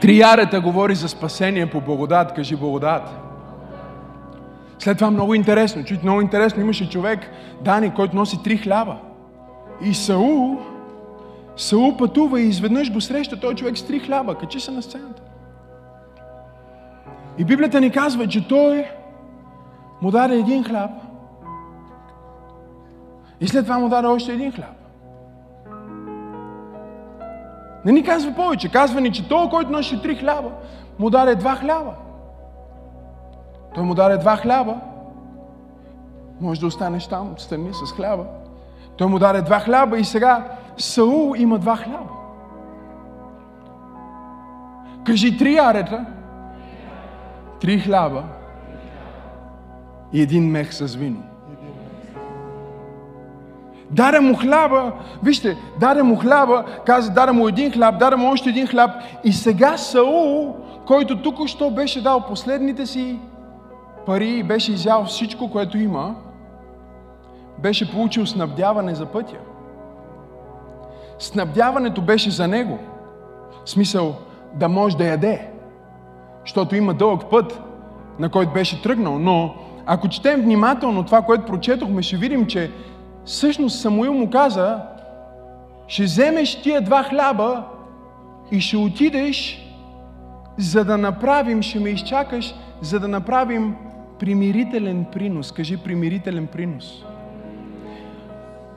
Триярата 0.00 0.60
говори 0.60 0.94
за 0.94 1.08
спасение 1.08 1.66
по 1.66 1.80
благодат. 1.80 2.34
Кажи 2.34 2.56
благодат. 2.56 3.02
След 4.78 4.98
това 4.98 5.10
много 5.10 5.34
интересно, 5.34 5.84
чуть 5.84 6.02
много 6.02 6.20
интересно, 6.20 6.62
имаше 6.62 6.90
човек, 6.90 7.18
Дани, 7.60 7.94
който 7.94 8.16
носи 8.16 8.42
три 8.44 8.56
хляба. 8.56 8.96
И 9.82 9.94
Саул 9.94 10.58
Саул 11.56 11.96
пътува 11.96 12.40
и 12.40 12.48
изведнъж 12.48 12.92
го 12.92 13.00
среща 13.00 13.40
той 13.40 13.54
човек 13.54 13.78
с 13.78 13.86
три 13.86 14.00
хляба. 14.00 14.34
Качи 14.34 14.60
се 14.60 14.70
на 14.70 14.82
сцената. 14.82 15.22
И 17.38 17.44
Библията 17.44 17.80
ни 17.80 17.90
казва, 17.90 18.26
че 18.26 18.48
той 18.48 18.84
му 20.02 20.10
даде 20.10 20.34
един 20.34 20.64
хляб. 20.64 20.90
И 23.40 23.48
след 23.48 23.64
това 23.64 23.78
му 23.78 23.88
даде 23.88 24.08
още 24.08 24.32
един 24.32 24.52
хляб. 24.52 24.76
Не 27.84 27.92
ни 27.92 28.02
казва 28.02 28.34
повече. 28.34 28.68
Казва 28.68 29.00
ни, 29.00 29.12
че 29.12 29.28
той, 29.28 29.48
който 29.48 29.72
носи 29.72 30.02
три 30.02 30.16
хляба, 30.16 30.50
му 30.98 31.10
даде 31.10 31.34
два 31.34 31.54
хляба. 31.54 31.94
Той 33.74 33.84
му 33.84 33.94
даде 33.94 34.16
два 34.16 34.36
хляба. 34.36 34.74
Може 36.40 36.60
да 36.60 36.66
останеш 36.66 37.06
там, 37.06 37.34
страни 37.38 37.70
с 37.72 37.92
хляба. 37.92 38.24
Той 38.96 39.06
му 39.06 39.18
даде 39.18 39.42
два 39.42 39.60
хляба 39.60 39.98
и 39.98 40.04
сега 40.04 40.48
Саул 40.78 41.34
има 41.36 41.58
два 41.58 41.76
хляба. 41.76 42.10
Кажи 45.06 45.38
три 45.38 45.56
арета, 45.56 46.06
три 47.60 47.78
хляба 47.78 48.22
и 50.12 50.22
един 50.22 50.50
мех 50.50 50.74
с 50.74 50.94
вино. 50.94 51.22
Даде 53.90 54.20
му 54.20 54.36
хляба, 54.36 54.92
вижте, 55.22 55.56
даде 55.80 56.02
му 56.02 56.16
хляба, 56.16 56.64
каза, 56.86 57.12
даде 57.12 57.32
му 57.32 57.48
един 57.48 57.72
хляб, 57.72 57.98
даде 57.98 58.16
му 58.16 58.30
още 58.30 58.50
един 58.50 58.66
хляб 58.66 58.90
и 59.24 59.32
сега 59.32 59.76
Саул, 59.76 60.56
който 60.86 61.22
тук 61.22 61.46
що 61.46 61.70
беше 61.70 62.02
дал 62.02 62.20
последните 62.20 62.86
си 62.86 63.18
пари 64.06 64.28
и 64.28 64.42
беше 64.42 64.72
изял 64.72 65.04
всичко, 65.04 65.50
което 65.50 65.78
има, 65.78 66.14
беше 67.58 67.92
получил 67.92 68.26
снабдяване 68.26 68.94
за 68.94 69.06
пътя. 69.06 69.36
Снабдяването 71.18 72.00
беше 72.00 72.30
за 72.30 72.48
него. 72.48 72.78
В 73.64 73.70
смисъл 73.70 74.16
да 74.54 74.68
може 74.68 74.96
да 74.96 75.04
яде. 75.04 75.50
Защото 76.40 76.76
има 76.76 76.94
дълъг 76.94 77.30
път, 77.30 77.60
на 78.18 78.28
който 78.28 78.52
беше 78.52 78.82
тръгнал. 78.82 79.18
Но 79.18 79.54
ако 79.86 80.08
четем 80.08 80.40
внимателно 80.40 81.04
това, 81.04 81.22
което 81.22 81.44
прочетохме, 81.44 82.02
ще 82.02 82.16
видим, 82.16 82.46
че 82.46 82.70
всъщност 83.24 83.80
Самуил 83.80 84.14
му 84.14 84.30
каза, 84.30 84.82
ще 85.86 86.02
вземеш 86.02 86.62
тия 86.62 86.80
два 86.80 87.02
хляба 87.02 87.64
и 88.50 88.60
ще 88.60 88.76
отидеш, 88.76 89.62
за 90.58 90.84
да 90.84 90.98
направим, 90.98 91.62
ще 91.62 91.80
ме 91.80 91.90
изчакаш, 91.90 92.54
за 92.80 93.00
да 93.00 93.08
направим 93.08 93.76
примирителен 94.18 95.06
принос. 95.12 95.52
Кажи 95.52 95.76
примирителен 95.76 96.46
принос. 96.46 97.04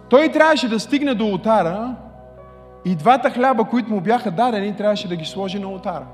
Той 0.10 0.30
трябваше 0.30 0.70
да 0.70 0.80
стигне 0.80 1.14
до 1.14 1.26
ултара 1.26 1.96
и 2.86 2.96
двата 2.96 3.30
хляба, 3.30 3.64
които 3.64 3.90
му 3.90 4.02
бяха 4.02 4.32
дадени, 4.32 4.76
трябваше 4.76 5.08
да 5.08 5.16
ги 5.16 5.26
сложи 5.26 5.60
на 5.60 5.68
ултара. 5.68 6.06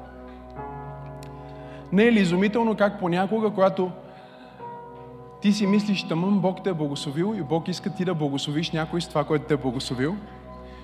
Не 1.91 2.03
е 2.03 2.11
ли 2.11 2.19
изумително 2.19 2.75
как 2.75 2.99
понякога, 2.99 3.49
когато 3.49 3.91
ти 5.41 5.53
си 5.53 5.67
мислиш, 5.67 6.03
тъмън 6.03 6.39
Бог 6.39 6.63
те 6.63 6.69
е 6.69 6.73
благословил 6.73 7.35
и 7.37 7.41
Бог 7.41 7.67
иска 7.67 7.89
ти 7.89 8.05
да 8.05 8.13
благословиш 8.13 8.71
някой 8.71 9.01
с 9.01 9.07
това, 9.07 9.23
което 9.23 9.45
те 9.45 9.53
е 9.53 9.57
благословил? 9.57 10.15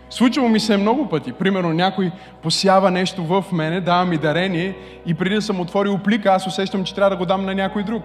Случвало 0.09 0.49
ми 0.49 0.59
се 0.59 0.77
много 0.77 1.09
пъти. 1.09 1.33
Примерно 1.33 1.73
някой 1.73 2.11
посява 2.41 2.91
нещо 2.91 3.23
в 3.23 3.45
мене, 3.51 3.81
дава 3.81 4.05
ми 4.05 4.17
дарение 4.17 4.77
и 5.05 5.13
преди 5.13 5.35
да 5.35 5.41
съм 5.41 5.59
отворил 5.59 5.97
плика, 5.97 6.29
аз 6.29 6.47
усещам, 6.47 6.83
че 6.83 6.95
трябва 6.95 7.09
да 7.09 7.17
го 7.17 7.25
дам 7.25 7.45
на 7.45 7.55
някой 7.55 7.83
друг. 7.83 8.03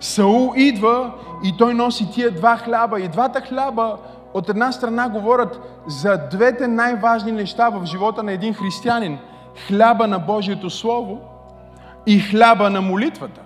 Саул 0.00 0.52
идва 0.56 1.12
и 1.44 1.54
той 1.58 1.74
носи 1.74 2.10
тия 2.10 2.30
два 2.30 2.56
хляба. 2.56 3.00
И 3.00 3.08
двата 3.08 3.40
хляба 3.40 3.96
от 4.34 4.48
една 4.48 4.72
страна 4.72 5.08
говорят 5.08 5.60
за 5.86 6.20
двете 6.30 6.66
най-важни 6.66 7.32
неща 7.32 7.68
в 7.68 7.86
живота 7.86 8.22
на 8.22 8.32
един 8.32 8.54
християнин. 8.54 9.18
Хляба 9.68 10.06
на 10.06 10.18
Божието 10.18 10.70
Слово 10.70 11.20
и 12.06 12.20
хляба 12.20 12.70
на 12.70 12.80
молитвата. 12.80 13.40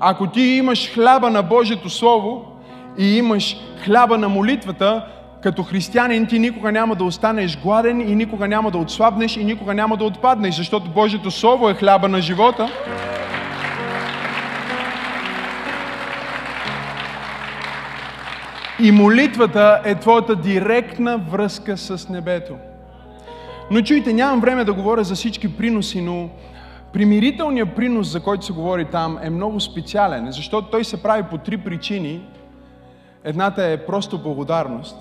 Ако 0.00 0.26
ти 0.26 0.40
имаш 0.40 0.94
хляба 0.94 1.30
на 1.30 1.42
Божието 1.42 1.90
Слово 1.90 2.44
и 2.98 3.16
имаш 3.18 3.56
хляба 3.84 4.18
на 4.18 4.28
молитвата, 4.28 5.06
като 5.42 5.62
християнин 5.62 6.26
ти 6.26 6.38
никога 6.38 6.72
няма 6.72 6.94
да 6.94 7.04
останеш 7.04 7.58
гладен 7.62 8.00
и 8.00 8.14
никога 8.14 8.48
няма 8.48 8.70
да 8.70 8.78
отслабнеш 8.78 9.36
и 9.36 9.44
никога 9.44 9.74
няма 9.74 9.96
да 9.96 10.04
отпаднеш, 10.04 10.56
защото 10.56 10.90
Божието 10.90 11.30
Слово 11.30 11.68
е 11.68 11.74
хляба 11.74 12.08
на 12.08 12.20
живота. 12.20 12.68
И 18.82 18.92
молитвата 18.92 19.80
е 19.84 19.94
твоята 19.94 20.36
директна 20.36 21.18
връзка 21.18 21.76
с 21.76 22.08
небето. 22.08 22.56
Но 23.70 23.82
чуйте, 23.82 24.12
нямам 24.12 24.40
време 24.40 24.64
да 24.64 24.72
говоря 24.72 25.04
за 25.04 25.14
всички 25.14 25.56
приноси, 25.56 26.00
но 26.00 26.30
примирителният 26.92 27.76
принос, 27.76 28.12
за 28.12 28.20
който 28.20 28.46
се 28.46 28.52
говори 28.52 28.84
там, 28.84 29.18
е 29.22 29.30
много 29.30 29.60
специален, 29.60 30.32
защото 30.32 30.70
той 30.70 30.84
се 30.84 31.02
прави 31.02 31.22
по 31.22 31.38
три 31.38 31.58
причини. 31.58 32.28
Едната 33.24 33.64
е 33.64 33.86
просто 33.86 34.22
благодарност. 34.22 34.96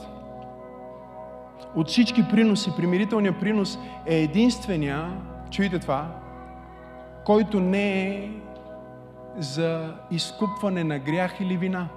от 1.75 1.87
всички 1.87 2.23
приноси, 2.31 2.71
примирителният 2.77 3.39
принос 3.39 3.79
е 4.05 4.15
единствения, 4.15 5.11
чуйте 5.49 5.79
това, 5.79 6.07
който 7.25 7.59
не 7.59 7.99
е 7.99 8.29
за 9.37 9.93
изкупване 10.11 10.83
на 10.83 10.99
грях 10.99 11.35
или 11.41 11.57
вина. 11.57 11.87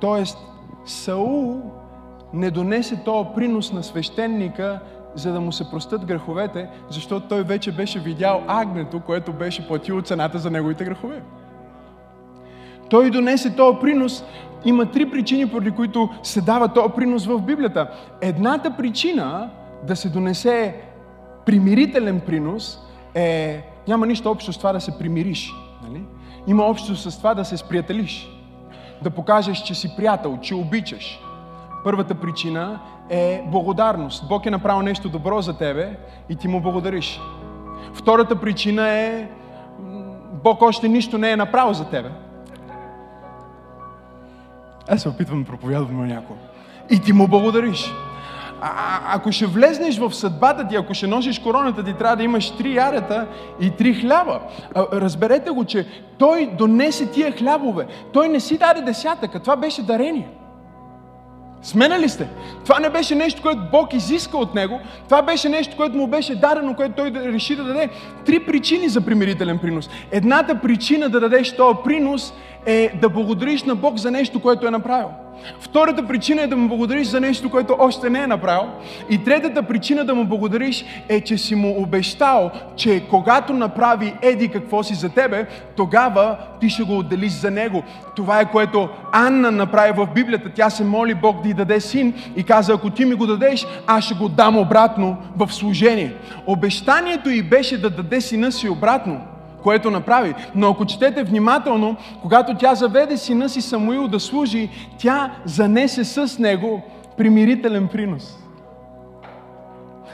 Тоест, 0.00 0.38
Саул 0.84 1.62
не 2.32 2.50
донесе 2.50 3.04
този 3.04 3.28
принос 3.34 3.72
на 3.72 3.82
свещеника, 3.82 4.80
за 5.14 5.32
да 5.32 5.40
му 5.40 5.52
се 5.52 5.70
простят 5.70 6.04
греховете, 6.04 6.68
защото 6.90 7.28
той 7.28 7.42
вече 7.42 7.72
беше 7.72 8.00
видял 8.00 8.42
агнето, 8.46 9.00
което 9.00 9.32
беше 9.32 9.68
платило 9.68 10.02
цената 10.02 10.38
за 10.38 10.50
неговите 10.50 10.84
грехове. 10.84 11.22
Той 12.90 13.10
донесе 13.10 13.56
този 13.56 13.78
принос. 13.80 14.24
Има 14.64 14.86
три 14.90 15.10
причини, 15.10 15.50
поради 15.50 15.70
които 15.70 16.08
се 16.22 16.40
дава 16.40 16.68
този 16.68 16.94
принос 16.96 17.26
в 17.26 17.38
Библията. 17.38 17.90
Едната 18.20 18.76
причина 18.76 19.50
да 19.86 19.96
се 19.96 20.08
донесе 20.08 20.80
примирителен 21.46 22.20
принос 22.20 22.78
е, 23.14 23.62
няма 23.88 24.06
нищо 24.06 24.30
общо 24.30 24.52
с 24.52 24.58
това 24.58 24.72
да 24.72 24.80
се 24.80 24.98
примириш. 24.98 25.52
Нали? 25.88 26.02
Има 26.46 26.64
общо 26.64 26.96
с 26.96 27.18
това 27.18 27.34
да 27.34 27.44
се 27.44 27.56
сприятелиш. 27.56 28.33
Да 29.02 29.10
покажеш, 29.10 29.62
че 29.62 29.74
си 29.74 29.96
приятел, 29.96 30.38
че 30.42 30.54
обичаш. 30.54 31.20
Първата 31.84 32.14
причина 32.14 32.80
е 33.10 33.42
благодарност. 33.46 34.28
Бог 34.28 34.46
е 34.46 34.50
направил 34.50 34.82
нещо 34.82 35.08
добро 35.08 35.42
за 35.42 35.58
тебе 35.58 35.96
и 36.28 36.36
ти 36.36 36.48
му 36.48 36.60
благодариш. 36.60 37.20
Втората 37.94 38.40
причина 38.40 38.88
е 38.88 39.28
Бог 40.44 40.62
още 40.62 40.88
нищо 40.88 41.18
не 41.18 41.30
е 41.30 41.36
направил 41.36 41.72
за 41.72 41.90
тебе. 41.90 42.10
Аз 44.88 45.02
се 45.02 45.08
опитвам 45.08 45.42
да 45.42 45.50
проповядвам 45.50 45.96
на 45.96 46.06
някого. 46.06 46.38
И 46.90 47.00
ти 47.00 47.12
му 47.12 47.28
благодариш. 47.28 47.92
А, 48.60 49.00
ако 49.16 49.32
ще 49.32 49.46
влезнеш 49.46 49.98
в 49.98 50.14
съдбата 50.14 50.68
ти, 50.68 50.76
ако 50.76 50.94
ще 50.94 51.06
носиш 51.06 51.38
короната 51.38 51.84
ти, 51.84 51.94
трябва 51.94 52.16
да 52.16 52.22
имаш 52.22 52.50
три 52.50 52.74
ярета 52.74 53.26
и 53.60 53.70
три 53.70 53.94
хляба. 53.94 54.40
А, 54.74 54.86
разберете 54.92 55.50
го, 55.50 55.64
че 55.64 55.86
той 56.18 56.50
донесе 56.58 57.10
тия 57.10 57.32
хлябове. 57.32 57.86
Той 58.12 58.28
не 58.28 58.40
си 58.40 58.58
даде 58.58 58.80
десятъка. 58.80 59.40
Това 59.40 59.56
беше 59.56 59.82
дарение. 59.82 60.28
Смена 61.64 61.98
ли 61.98 62.08
сте? 62.08 62.28
Това 62.64 62.80
не 62.80 62.90
беше 62.90 63.14
нещо, 63.14 63.42
което 63.42 63.60
Бог 63.72 63.94
изиска 63.94 64.38
от 64.38 64.54
него. 64.54 64.80
Това 65.04 65.22
беше 65.22 65.48
нещо, 65.48 65.76
което 65.76 65.96
му 65.96 66.06
беше 66.06 66.34
дадено, 66.34 66.74
което 66.74 66.94
той 66.96 67.10
реши 67.10 67.56
да 67.56 67.64
даде. 67.64 67.88
Три 68.26 68.40
причини 68.40 68.88
за 68.88 69.00
примирителен 69.00 69.58
принос. 69.58 69.90
Едната 70.10 70.60
причина 70.60 71.08
да 71.08 71.20
дадеш 71.20 71.56
този 71.56 71.78
принос 71.84 72.32
е 72.66 72.92
да 73.00 73.08
благодариш 73.08 73.62
на 73.62 73.74
Бог 73.74 73.96
за 73.96 74.10
нещо, 74.10 74.40
което 74.40 74.66
е 74.66 74.70
направил. 74.70 75.08
Втората 75.60 76.06
причина 76.06 76.42
е 76.42 76.46
да 76.46 76.56
му 76.56 76.68
благодариш 76.68 77.06
за 77.06 77.20
нещо, 77.20 77.50
което 77.50 77.76
още 77.78 78.10
не 78.10 78.22
е 78.22 78.26
направил. 78.26 78.70
И 79.10 79.24
третата 79.24 79.62
причина 79.62 80.04
да 80.04 80.14
му 80.14 80.24
благодариш 80.24 80.84
е, 81.08 81.20
че 81.20 81.38
си 81.38 81.54
му 81.54 81.82
обещал, 81.82 82.50
че 82.76 83.02
когато 83.10 83.52
направи 83.52 84.14
еди 84.22 84.48
какво 84.48 84.82
си 84.82 84.94
за 84.94 85.08
тебе, 85.08 85.46
тогава 85.76 86.36
ти 86.60 86.68
ще 86.68 86.82
го 86.82 86.98
отделиш 86.98 87.32
за 87.32 87.50
него. 87.50 87.82
Това 88.16 88.40
е 88.40 88.50
което 88.50 88.88
Анна 89.12 89.50
направи 89.50 89.92
в 89.96 90.08
Библията. 90.14 90.50
Тя 90.54 90.70
се 90.70 90.84
моли 90.84 91.14
Бог 91.14 91.42
да 91.42 91.48
й 91.48 91.54
даде 91.54 91.80
син 91.80 92.14
и 92.36 92.42
каза, 92.42 92.72
ако 92.72 92.90
ти 92.90 93.04
ми 93.04 93.14
го 93.14 93.26
дадеш, 93.26 93.66
аз 93.86 94.04
ще 94.04 94.14
го 94.14 94.28
дам 94.28 94.58
обратно 94.58 95.16
в 95.36 95.52
служение. 95.52 96.14
Обещанието 96.46 97.30
й 97.30 97.42
беше 97.42 97.80
да 97.80 97.90
даде 97.90 98.20
сина 98.20 98.52
си 98.52 98.68
обратно 98.68 99.20
което 99.64 99.90
направи. 99.90 100.34
Но 100.54 100.70
ако 100.70 100.84
четете 100.84 101.24
внимателно, 101.24 101.96
когато 102.22 102.54
тя 102.54 102.74
заведе 102.74 103.16
сина 103.16 103.48
си 103.48 103.60
Самуил 103.60 104.08
да 104.08 104.20
служи, 104.20 104.70
тя 104.98 105.30
занесе 105.44 106.04
с 106.04 106.38
него 106.38 106.82
примирителен 107.16 107.88
принос. 107.88 108.38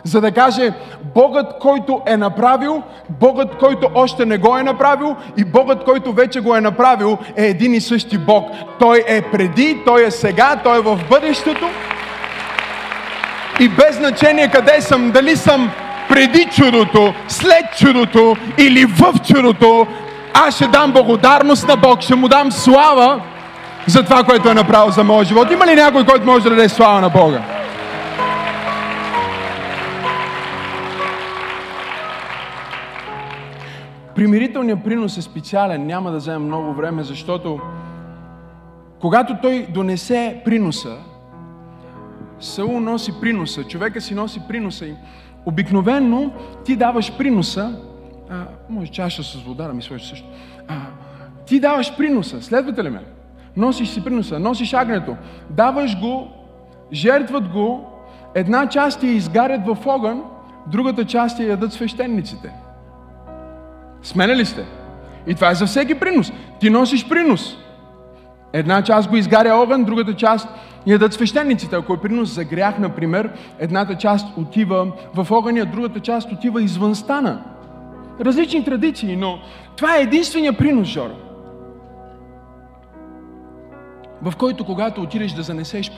За 0.05 0.21
да 0.21 0.33
каже, 0.33 0.73
Богът, 1.15 1.59
който 1.59 2.03
е 2.07 2.17
направил, 2.17 2.83
Богът, 3.21 3.59
който 3.59 3.91
още 3.95 4.27
не 4.27 4.39
го 4.39 4.57
е 4.57 4.63
направил 4.63 5.17
и 5.37 5.45
Богът, 5.45 5.85
който 5.85 6.13
вече 6.13 6.41
го 6.41 6.57
е 6.57 6.61
направил, 6.61 7.19
е 7.37 7.47
един 7.47 7.75
и 7.75 7.81
същи 7.81 8.19
Бог. 8.19 8.51
Той 8.79 9.05
е 9.07 9.23
преди, 9.23 9.83
Той 9.87 10.07
е 10.07 10.11
сега, 10.11 10.61
Той 10.65 10.79
е 10.79 10.83
в 10.83 11.01
бъдещето. 11.11 11.67
И 13.61 13.69
без 13.69 13.97
значение 13.97 14.49
къде 14.49 14.81
съм, 14.81 15.11
дали 15.11 15.37
съм 15.37 15.71
преди 16.11 16.45
чудото, 16.45 17.15
след 17.29 17.65
чудото 17.79 18.37
или 18.59 18.85
в 18.85 19.15
чудото, 19.25 19.87
аз 20.35 20.55
ще 20.55 20.67
дам 20.67 20.93
благодарност 20.93 21.69
на 21.69 21.77
Бог, 21.77 22.01
ще 22.01 22.15
му 22.15 22.29
дам 22.29 22.53
слава 22.53 23.23
за 23.87 24.05
това, 24.05 24.25
което 24.25 24.49
е 24.49 24.55
направил 24.55 24.91
за 24.91 25.05
моя 25.05 25.25
живот. 25.25 25.51
Има 25.51 25.67
ли 25.67 25.75
някой, 25.75 26.07
който 26.07 26.27
може 26.27 26.45
да 26.45 26.51
даде 26.51 26.69
слава 26.69 27.01
на 27.01 27.11
Бога? 27.11 27.43
Примирителният 34.15 34.85
принос 34.85 35.17
е 35.17 35.23
специален, 35.23 35.87
няма 35.87 36.11
да 36.11 36.17
вземем 36.17 36.45
много 36.45 36.73
време, 36.73 37.03
защото 37.03 37.61
когато 39.01 39.37
той 39.43 39.67
донесе 39.75 40.43
приноса, 40.45 40.97
Саул 42.41 42.81
носи 42.81 43.13
приноса, 43.21 43.65
човека 43.65 44.01
си 44.01 44.15
носи 44.15 44.41
приноса 44.49 44.87
и 44.87 44.95
Обикновенно 45.47 46.33
ти 46.65 46.77
даваш 46.77 47.17
приноса, 47.19 47.77
а, 48.31 48.45
може 48.69 48.91
чаша 48.91 49.23
с 49.23 49.35
вода 49.35 49.67
да 49.67 49.75
ми 49.75 49.83
сложиш 49.83 50.09
също. 50.09 50.29
А, 50.69 50.75
ти 51.47 51.61
даваш 51.61 51.97
приноса, 51.97 52.43
следвате 52.43 52.85
ли 52.85 52.91
ме? 52.91 53.01
Носиш 53.57 53.89
си 53.89 54.05
приноса, 54.05 54.39
носиш 54.39 54.75
агнето, 54.75 55.17
даваш 55.51 56.01
го, 56.01 56.29
жертват 56.93 57.49
го, 57.49 57.87
една 58.35 58.69
част 58.69 59.03
я 59.03 59.11
изгарят 59.11 59.67
в 59.67 59.87
огън, 59.87 60.23
другата 60.67 61.05
част 61.05 61.41
я 61.41 61.49
ядат 61.49 61.73
свещениците. 61.73 62.53
Сменя 64.03 64.37
ли 64.37 64.45
сте? 64.45 64.65
И 65.27 65.35
това 65.35 65.51
е 65.51 65.55
за 65.55 65.67
всеки 65.67 65.95
принос. 65.95 66.33
Ти 66.61 66.71
носиш 66.71 67.09
принос. 67.09 67.57
Една 68.53 68.83
част 68.83 69.11
го 69.11 69.17
изгаря 69.17 69.55
огън, 69.55 69.85
другата 69.85 70.15
част 70.15 70.49
ядат 70.87 71.13
свещениците. 71.13 71.77
Ако 71.77 71.95
е 71.95 72.01
принос 72.01 72.35
за 72.35 72.45
грях, 72.45 72.79
например, 72.79 73.33
едната 73.59 73.95
част 73.95 74.37
отива 74.37 74.93
в 75.15 75.31
огъня, 75.31 75.67
другата 75.67 76.01
част 76.01 76.33
отива 76.33 76.63
извън 76.63 76.95
стана. 76.95 77.45
Различни 78.21 78.65
традиции, 78.65 79.17
но 79.17 79.39
това 79.77 79.97
е 79.97 80.03
единствения 80.03 80.57
принос, 80.57 80.89
Жоро. 80.89 81.15
В 84.23 84.37
който, 84.37 84.65
когато 84.65 85.01
отидеш 85.03 85.33
да 85.33 85.43
занесеш 85.43 85.95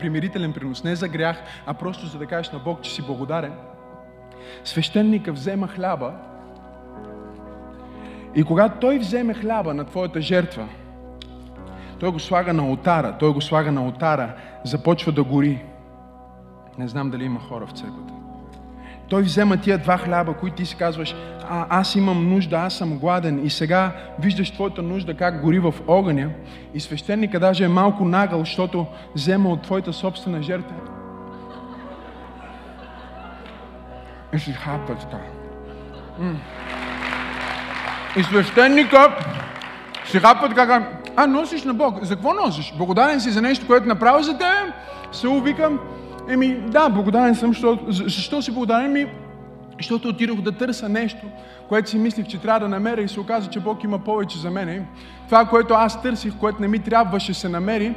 примирителен 0.00 0.52
принос, 0.52 0.84
не 0.84 0.96
за 0.96 1.08
грях, 1.08 1.42
а 1.66 1.74
просто 1.74 2.06
за 2.06 2.18
да 2.18 2.26
кажеш 2.26 2.52
на 2.52 2.58
Бог, 2.58 2.82
че 2.82 2.94
си 2.94 3.02
благодарен, 3.02 3.52
свещеника 4.64 5.32
взема 5.32 5.68
хляба 5.68 6.12
и 8.34 8.44
когато 8.44 8.80
той 8.80 8.98
вземе 8.98 9.34
хляба 9.34 9.74
на 9.74 9.84
твоята 9.84 10.20
жертва, 10.20 10.68
той 11.98 12.12
го 12.12 12.18
слага 12.18 12.52
на 12.52 12.70
отара, 12.70 13.16
той 13.18 13.32
го 13.32 13.40
слага 13.40 13.72
на 13.72 13.86
отара, 13.86 14.34
започва 14.64 15.12
да 15.12 15.24
гори. 15.24 15.64
Не 16.78 16.88
знам 16.88 17.10
дали 17.10 17.24
има 17.24 17.40
хора 17.40 17.66
в 17.66 17.72
църквата. 17.72 18.14
Той 19.08 19.22
взема 19.22 19.56
тия 19.56 19.78
два 19.78 19.98
хляба, 19.98 20.34
които 20.34 20.56
ти 20.56 20.66
си 20.66 20.76
казваш, 20.76 21.14
а, 21.50 21.66
аз 21.68 21.94
имам 21.94 22.28
нужда, 22.28 22.56
аз 22.56 22.74
съм 22.74 22.98
гладен 22.98 23.46
и 23.46 23.50
сега 23.50 23.92
виждаш 24.18 24.50
твоята 24.50 24.82
нужда 24.82 25.14
как 25.14 25.42
гори 25.42 25.58
в 25.58 25.74
огъня 25.86 26.30
и 26.74 26.80
свещеника 26.80 27.40
даже 27.40 27.64
е 27.64 27.68
малко 27.68 28.04
нагъл, 28.04 28.38
защото 28.38 28.86
взема 29.14 29.48
от 29.48 29.62
твоята 29.62 29.92
собствена 29.92 30.42
жертва. 30.42 30.76
И 34.34 34.38
си 34.38 34.52
хапа 34.52 34.94
така. 34.94 35.18
И 38.16 38.22
свещеника 38.22 39.16
си 40.06 40.18
хапа 40.18 40.48
така, 40.48 40.88
а, 41.16 41.26
носиш 41.26 41.64
на 41.64 41.74
Бог. 41.74 42.04
За 42.04 42.14
какво 42.14 42.34
носиш? 42.34 42.74
Благодарен 42.78 43.20
си 43.20 43.30
за 43.30 43.42
нещо, 43.42 43.66
което 43.66 43.88
направи 43.88 44.24
за 44.24 44.32
тебе? 44.32 44.72
Се 45.12 45.28
увикам. 45.28 45.78
Еми, 46.28 46.54
да, 46.54 46.88
благодарен 46.88 47.34
съм. 47.34 47.52
Защо, 47.52 47.78
защо 47.88 48.42
си 48.42 48.52
благодарен? 48.52 48.92
Ми, 48.92 49.06
защото 49.78 50.08
отидох 50.08 50.40
да 50.40 50.52
търся 50.52 50.88
нещо, 50.88 51.26
което 51.68 51.90
си 51.90 51.98
мислих, 51.98 52.26
че 52.26 52.40
трябва 52.40 52.60
да 52.60 52.68
намеря 52.68 53.02
и 53.02 53.08
се 53.08 53.20
оказа, 53.20 53.50
че 53.50 53.60
Бог 53.60 53.84
има 53.84 53.98
повече 53.98 54.38
за 54.38 54.50
мене. 54.50 54.86
Това, 55.26 55.44
което 55.44 55.74
аз 55.74 56.02
търсих, 56.02 56.36
което 56.36 56.60
не 56.60 56.68
ми 56.68 56.78
трябваше, 56.78 57.34
се 57.34 57.48
намери 57.48 57.94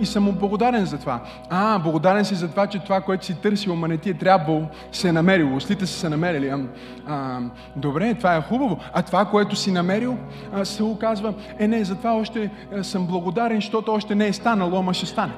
и 0.00 0.06
съм 0.06 0.24
му 0.24 0.32
благодарен 0.32 0.84
за 0.84 0.98
това. 0.98 1.20
А, 1.50 1.78
благодарен 1.78 2.24
си 2.24 2.34
за 2.34 2.48
това, 2.48 2.66
че 2.66 2.78
това, 2.78 3.00
което 3.00 3.26
си 3.26 3.34
търсил, 3.34 3.72
ама 3.72 3.88
не 3.88 3.98
ти 3.98 4.10
е 4.10 4.14
трябвало, 4.14 4.62
се 4.92 5.08
е 5.08 5.12
намерило. 5.12 5.56
Устите 5.56 5.86
са 5.86 5.98
се 5.98 6.08
намерили. 6.08 6.48
А, 6.48 6.58
а, 7.06 7.40
добре, 7.76 8.14
това 8.14 8.36
е 8.36 8.42
хубаво. 8.42 8.78
А 8.92 9.02
това, 9.02 9.24
което 9.24 9.56
си 9.56 9.72
намерил, 9.72 10.16
а, 10.52 10.64
се 10.64 10.82
оказва, 10.82 11.34
е 11.58 11.68
не, 11.68 11.84
за 11.84 11.94
това 11.94 12.16
още 12.16 12.50
съм 12.82 13.06
благодарен, 13.06 13.56
защото 13.56 13.92
още 13.92 14.14
не 14.14 14.26
е 14.26 14.32
станало, 14.32 14.78
ама 14.78 14.94
ще 14.94 15.06
стане 15.06 15.32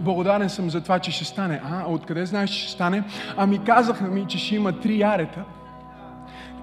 благодарен 0.00 0.50
съм 0.50 0.70
за 0.70 0.80
това, 0.80 0.98
че 0.98 1.10
ще 1.12 1.24
стане. 1.24 1.60
А, 1.64 1.84
откъде 1.86 2.26
знаеш, 2.26 2.50
че 2.50 2.58
ще 2.58 2.70
стане? 2.70 3.04
Ами 3.36 3.64
казаха 3.64 4.04
ми, 4.04 4.26
че 4.28 4.38
ще 4.38 4.54
има 4.54 4.80
три 4.80 4.98
ярета, 4.98 5.44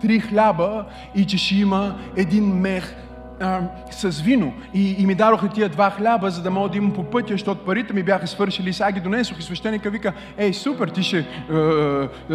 три 0.02 0.20
хляба 0.20 0.86
и 1.16 1.26
че 1.26 1.38
ще 1.38 1.56
има 1.56 1.96
един 2.16 2.46
мех 2.46 2.96
а, 3.40 3.60
с 3.92 4.22
вино 4.22 4.54
и, 4.74 4.96
и 5.00 5.06
ми 5.06 5.16
дадоха 5.16 5.50
тия 5.50 5.70
два 5.70 5.90
хляба, 5.90 6.30
за 6.30 6.42
да 6.42 6.52
мога 6.52 6.70
да 6.70 6.78
имам 6.78 6.92
по 6.92 7.04
пътя, 7.04 7.34
защото 7.34 7.66
парите 7.66 7.94
ми 7.94 8.04
бяха 8.04 8.28
свършили. 8.28 8.74
Сега 8.74 8.92
ги 8.92 9.00
донесох 9.00 9.40
и 9.40 9.44
свещеника 9.44 9.90
вика, 9.90 10.14
ей, 10.38 10.54
супер, 10.54 10.88
ти 10.88 11.04
ще, 11.04 11.18
е, 11.18 11.24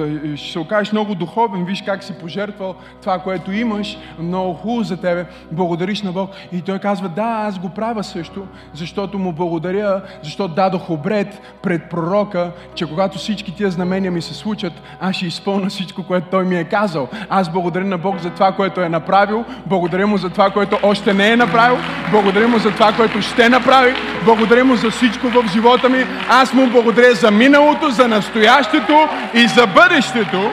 е, 0.01 0.37
ще 0.37 0.53
се 0.53 0.59
окажеш 0.59 0.93
много 0.93 1.15
духовен, 1.15 1.65
виж 1.65 1.83
как 1.83 2.05
си 2.05 2.19
пожертвал 2.21 2.75
това, 3.01 3.19
което 3.19 3.53
имаш, 3.53 3.99
много 4.19 4.55
хубаво 4.55 4.83
за 4.83 4.97
тебе, 4.97 5.27
благодариш 5.53 6.03
на 6.03 6.13
Бог. 6.13 6.31
И 6.53 6.63
той 6.63 6.79
казва, 6.79 7.09
да, 7.09 7.45
аз 7.47 7.59
го 7.59 7.69
правя 7.69 8.05
също, 8.05 8.47
защото 8.75 9.19
му 9.19 9.33
благодаря, 9.33 10.03
защото 10.23 10.55
дадох 10.55 10.91
обред 10.91 11.41
пред 11.63 11.91
пророка, 11.91 12.51
че 12.75 12.87
когато 12.87 13.19
всички 13.19 13.55
тия 13.55 13.71
знамения 13.71 14.13
ми 14.13 14.23
се 14.23 14.35
случат, 14.35 14.73
аз 15.01 15.17
ще 15.17 15.27
изпълна 15.27 15.69
всичко, 15.69 16.03
което 16.03 16.27
той 16.31 16.45
ми 16.45 16.57
е 16.57 16.65
казал. 16.65 17.09
Аз 17.29 17.53
благодаря 17.53 17.85
на 17.85 17.99
Бог 17.99 18.19
за 18.19 18.31
това, 18.31 18.53
което 18.53 18.81
е 18.81 18.89
направил, 18.89 19.45
благодаря 19.67 20.07
му 20.07 20.17
за 20.17 20.31
това, 20.31 20.51
което 20.51 20.79
още 20.95 21.15
не 21.15 21.29
е 21.33 21.37
направил, 21.37 21.77
благодаря 22.11 22.49
му 22.49 22.59
за 22.59 22.71
това, 22.71 22.93
което 22.93 23.23
ще 23.23 23.49
направи, 23.49 23.95
благодаря 24.25 24.65
му 24.65 24.77
за 24.77 24.91
всичко 24.91 25.29
в 25.29 25.45
живота 25.53 25.89
ми. 25.89 26.05
Аз 26.29 26.55
му 26.55 26.67
благодаря 26.67 27.15
за 27.15 27.31
миналото, 27.31 27.91
за 27.91 28.09
настоящето 28.09 28.93
и 29.35 29.47
за 29.49 29.67
бъдещето. 29.67 30.51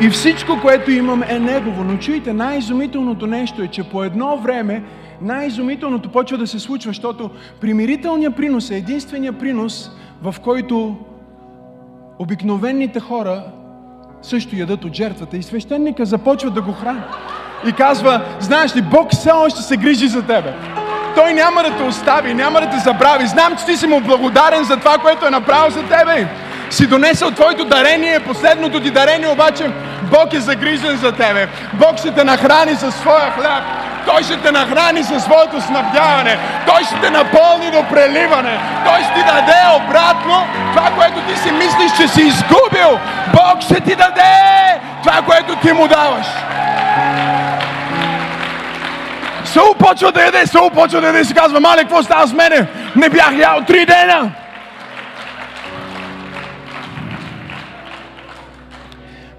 И 0.00 0.10
всичко, 0.10 0.60
което 0.62 0.90
имам 0.90 1.22
е 1.28 1.38
Негово. 1.38 1.84
Но 1.84 1.96
чуйте, 1.96 2.32
най-изумителното 2.32 3.26
нещо 3.26 3.62
е, 3.62 3.68
че 3.68 3.82
по 3.82 4.04
едно 4.04 4.36
време 4.36 4.82
най-изумителното 5.22 6.08
почва 6.08 6.38
да 6.38 6.46
се 6.46 6.58
случва, 6.58 6.88
защото 6.88 7.30
примирителният 7.60 8.36
принос 8.36 8.70
е 8.70 8.76
единствения 8.76 9.32
принос, 9.32 9.90
в 10.22 10.34
който 10.42 10.96
обикновените 12.18 13.00
хора 13.00 13.42
също 14.22 14.56
ядат 14.56 14.84
от 14.84 14.94
жертвата 14.94 15.36
и 15.36 15.42
свещеника 15.42 16.04
започва 16.04 16.50
да 16.50 16.62
го 16.62 16.72
храни. 16.72 17.00
И 17.66 17.72
казва, 17.72 18.20
знаеш 18.40 18.76
ли, 18.76 18.82
Бог 18.82 19.12
все 19.12 19.30
още 19.30 19.62
се 19.62 19.76
грижи 19.76 20.08
за 20.08 20.22
тебе. 20.22 20.52
Той 21.14 21.32
няма 21.32 21.62
да 21.62 21.76
те 21.76 21.82
остави, 21.82 22.34
няма 22.34 22.60
да 22.60 22.70
те 22.70 22.78
забрави. 22.78 23.26
Знам, 23.26 23.56
че 23.56 23.64
ти 23.64 23.76
си 23.76 23.86
му 23.86 24.00
благодарен 24.00 24.64
за 24.64 24.76
това, 24.76 24.98
което 24.98 25.26
е 25.26 25.30
направил 25.30 25.70
за 25.70 25.82
тебе. 25.82 26.28
Си 26.70 26.86
донесъл 26.86 27.30
твоето 27.30 27.64
дарение, 27.64 28.20
последното 28.20 28.80
ти 28.80 28.90
дарение, 28.90 29.28
обаче 29.28 29.70
Бог 30.02 30.32
е 30.32 30.40
загрижен 30.40 30.96
за 30.96 31.12
тебе. 31.12 31.48
Бог 31.72 31.98
ще 31.98 32.10
те 32.10 32.24
нахрани 32.24 32.74
със 32.74 32.94
своя 32.94 33.30
хляб. 33.30 33.62
Той 34.06 34.22
ще 34.22 34.36
те 34.36 34.52
нахрани 34.52 35.04
със 35.04 35.22
своето 35.22 35.60
снабдяване. 35.60 36.38
Той 36.66 36.84
ще 36.84 36.94
те 37.00 37.10
напълни 37.10 37.70
до 37.70 37.84
преливане. 37.90 38.58
Той 38.84 39.04
ще 39.04 39.14
ти 39.14 39.24
даде 39.26 39.60
обратно 39.76 40.46
това, 40.76 40.90
което 40.96 41.20
ти 41.20 41.38
си 41.38 41.52
мислиш, 41.52 41.92
че 41.96 42.08
си 42.08 42.20
изгубил. 42.20 42.98
Бог 43.32 43.62
ще 43.62 43.80
ти 43.80 43.96
даде 43.96 44.80
това, 45.02 45.22
което 45.22 45.56
ти 45.56 45.72
му 45.72 45.88
даваш. 45.88 46.26
Саул 49.52 49.74
почва 49.78 50.12
да 50.12 50.24
яде, 50.24 50.46
Саул 50.46 50.70
почва 50.70 51.00
да 51.00 51.06
яде 51.06 51.20
и 51.20 51.24
си 51.24 51.34
казва, 51.34 51.60
мале, 51.60 51.80
какво 51.80 52.02
става 52.02 52.26
с 52.26 52.32
мене? 52.32 52.68
Не 52.96 53.10
бях 53.10 53.38
ял 53.38 53.64
три 53.66 53.86
дена. 53.86 54.32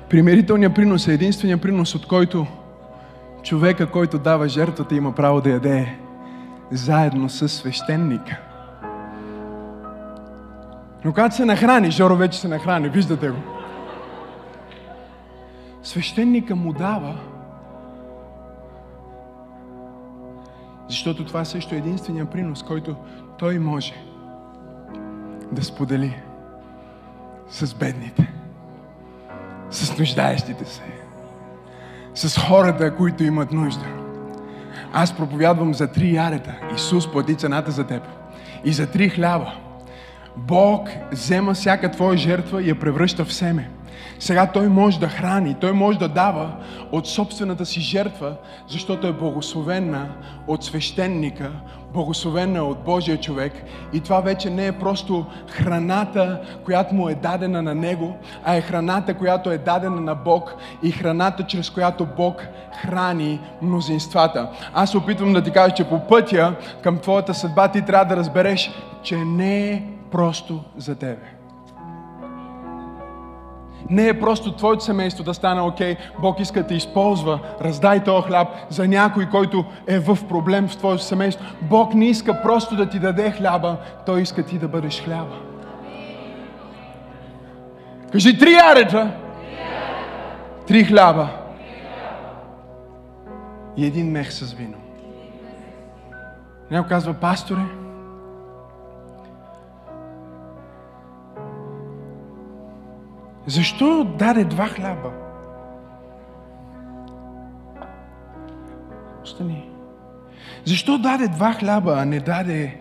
Примирителният 0.10 0.76
принос 0.76 1.08
е 1.08 1.14
единствения 1.14 1.58
принос, 1.58 1.96
от 1.96 2.08
който 2.08 2.48
човека, 3.44 3.88
който 3.88 4.18
дава 4.18 4.48
жертвата, 4.48 4.96
има 4.96 5.16
право 5.16 5.42
да 5.42 5.50
яде 5.50 5.96
заедно 6.72 7.30
с 7.30 7.50
свещеника. 7.50 8.38
Но 11.06 11.14
когато 11.14 11.36
се 11.36 11.46
нахрани, 11.46 11.92
Жоро 11.92 12.16
вече 12.16 12.40
се 12.40 12.48
нахрани, 12.48 12.90
виждате 12.90 13.30
го. 13.30 13.38
Свещеника 15.84 16.56
му 16.56 16.74
дава, 16.74 17.16
защото 20.92 21.26
това 21.26 21.46
също 21.46 21.76
е 21.76 21.78
единствения 21.78 22.26
принос, 22.26 22.64
който 22.64 22.96
той 23.40 23.60
може 23.60 23.94
да 25.52 25.64
сподели 25.64 26.22
с 27.50 27.76
бедните 27.76 28.32
с 29.72 29.98
нуждаещите 29.98 30.66
се, 30.66 30.82
с 32.16 32.40
хората, 32.40 32.96
които 32.96 33.24
имат 33.24 33.52
нужда. 33.52 33.86
Аз 34.94 35.18
проповядвам 35.18 35.74
за 35.74 35.88
три 35.88 36.14
ярета. 36.14 36.56
Исус 36.76 37.12
плати 37.12 37.36
цената 37.36 37.72
за 37.72 37.84
теб. 37.84 38.04
И 38.66 38.74
за 38.74 38.88
три 38.88 39.10
хляба. 39.10 39.54
Бог 40.38 40.90
взема 41.12 41.54
всяка 41.54 41.92
твоя 41.92 42.18
жертва 42.18 42.64
и 42.64 42.70
я 42.70 42.80
превръща 42.80 43.26
в 43.26 43.34
семе. 43.34 43.70
Сега 44.22 44.48
Той 44.48 44.68
може 44.68 45.00
да 45.00 45.08
храни, 45.08 45.56
Той 45.60 45.72
може 45.72 46.00
да 46.00 46.08
дава 46.08 46.52
от 46.92 47.08
собствената 47.08 47.66
си 47.66 47.82
жертва, 47.82 48.36
защото 48.68 49.08
е 49.08 49.14
благословена 49.14 50.10
от 50.48 50.64
свещеника, 50.64 51.52
благословена 51.94 52.64
от 52.64 52.84
Божия 52.84 53.20
човек. 53.20 53.54
И 53.94 54.00
това 54.00 54.20
вече 54.20 54.50
не 54.50 54.68
е 54.68 54.72
просто 54.72 55.26
храната, 55.50 56.42
която 56.66 56.96
му 56.96 57.10
е 57.10 57.16
дадена 57.16 57.62
на 57.62 57.76
Него, 57.76 58.18
а 58.44 58.56
е 58.56 58.62
храната, 58.62 59.14
която 59.14 59.52
е 59.52 59.58
дадена 59.58 60.02
на 60.02 60.16
Бог 60.16 60.56
и 60.84 60.92
храната, 60.92 61.44
чрез 61.44 61.70
която 61.70 62.08
Бог 62.18 62.48
храни 62.82 63.40
мнозинствата. 63.62 64.50
Аз 64.74 64.92
се 64.92 64.98
опитвам 64.98 65.34
да 65.34 65.44
ти 65.44 65.52
кажа, 65.52 65.76
че 65.76 65.90
по 65.90 66.08
пътя 66.08 66.56
към 66.84 67.00
твоята 67.00 67.34
съдба 67.34 67.68
ти 67.68 67.82
трябва 67.82 68.06
да 68.06 68.18
разбереш, 68.18 68.72
че 69.04 69.18
не 69.18 69.70
е 69.70 69.84
просто 70.12 70.64
за 70.78 70.96
тебе. 70.96 71.41
Не 73.90 74.08
е 74.08 74.20
просто 74.20 74.52
твоето 74.52 74.84
семейство 74.84 75.24
да 75.24 75.34
стане 75.34 75.62
окей, 75.62 75.96
okay, 75.96 76.22
Бог 76.22 76.40
иска 76.40 76.62
да 76.62 76.68
те 76.68 76.74
използва, 76.74 77.40
раздай 77.62 78.04
този 78.04 78.28
хляб 78.28 78.48
за 78.70 78.88
някой, 78.88 79.30
който 79.30 79.66
е 79.88 80.00
в 80.00 80.18
проблем 80.30 80.68
в 80.68 80.78
твоето 80.78 81.04
семейство. 81.04 81.46
Бог 81.62 81.94
не 81.94 82.06
иска 82.06 82.42
просто 82.42 82.76
да 82.76 82.90
ти 82.90 83.00
даде 83.00 83.32
хляба, 83.32 83.78
Той 84.06 84.22
иска 84.22 84.44
ти 84.44 84.58
да 84.58 84.68
бъдеш 84.68 85.04
хляба. 85.04 85.36
Кажи 88.12 88.38
три 88.38 88.54
арета, 88.72 89.12
три 90.68 90.84
хляба 90.84 91.28
и 93.78 93.86
един 93.86 94.12
мех 94.12 94.34
с 94.34 94.54
вино. 94.54 94.78
Някой 96.72 96.90
казва, 96.90 97.14
пасторе, 97.14 97.62
Защо 103.48 104.04
даде 104.04 104.44
два 104.44 104.68
хляба? 104.68 105.12
Остани. 109.24 109.70
Защо 110.66 110.98
даде 110.98 111.28
два 111.28 111.54
хляба, 111.54 111.96
а 111.98 112.06
не 112.06 112.20
даде 112.20 112.78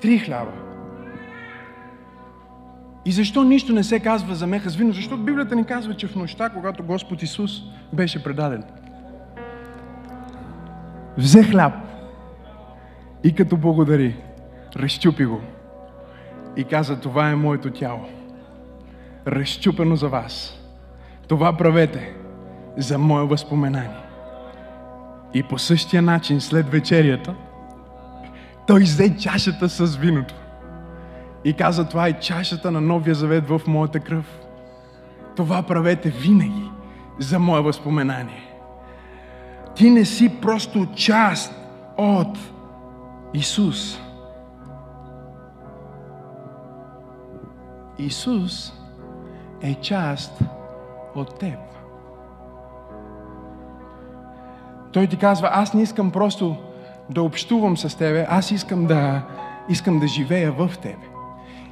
три 0.00 0.18
хляба? 0.18 0.52
И 3.04 3.12
защо 3.12 3.44
нищо 3.44 3.72
не 3.72 3.84
се 3.84 4.00
казва 4.00 4.34
за 4.34 4.46
меха 4.46 4.70
с 4.70 4.76
вино? 4.76 4.92
Защото 4.92 5.22
Библията 5.22 5.56
ни 5.56 5.64
казва, 5.64 5.94
че 5.94 6.06
в 6.06 6.16
нощта, 6.16 6.48
когато 6.48 6.84
Господ 6.84 7.22
Исус 7.22 7.62
беше 7.92 8.24
предаден, 8.24 8.64
взе 11.18 11.42
хляб 11.42 11.74
и 13.24 13.34
като 13.34 13.56
благодари, 13.56 14.16
разчупи 14.76 15.24
го 15.24 15.40
и 16.56 16.64
каза, 16.64 17.00
това 17.00 17.30
е 17.30 17.36
моето 17.36 17.70
тяло 17.70 18.00
разчупено 19.26 19.96
за 19.96 20.08
вас. 20.08 20.58
Това 21.28 21.56
правете 21.56 22.14
за 22.76 22.98
мое 22.98 23.24
възпоменание. 23.24 24.02
И 25.34 25.42
по 25.42 25.58
същия 25.58 26.02
начин, 26.02 26.40
след 26.40 26.68
вечерята, 26.68 27.34
той 28.66 28.80
взе 28.80 29.16
чашата 29.16 29.68
с 29.68 29.96
виното. 29.96 30.34
И 31.44 31.52
каза, 31.52 31.88
това 31.88 32.06
е 32.06 32.20
чашата 32.20 32.70
на 32.70 32.80
новия 32.80 33.14
завет 33.14 33.48
в 33.48 33.60
моята 33.66 34.00
кръв. 34.00 34.40
Това 35.36 35.62
правете 35.62 36.10
винаги 36.10 36.70
за 37.18 37.38
мое 37.38 37.60
възпоменание. 37.60 38.48
Ти 39.74 39.90
не 39.90 40.04
си 40.04 40.40
просто 40.40 40.86
част 40.94 41.54
от 41.96 42.38
Исус. 43.34 43.98
Исус 47.98 48.81
е 49.62 49.74
част 49.74 50.40
от 51.14 51.38
теб. 51.38 51.58
Той 54.92 55.06
ти 55.06 55.16
казва, 55.16 55.48
аз 55.52 55.74
не 55.74 55.82
искам 55.82 56.10
просто 56.10 56.56
да 57.10 57.22
общувам 57.22 57.76
с 57.76 57.98
тебе, 57.98 58.26
аз 58.28 58.50
искам 58.50 58.86
да, 58.86 59.22
искам 59.68 59.98
да 59.98 60.06
живея 60.06 60.52
в 60.52 60.70
тебе. 60.82 61.12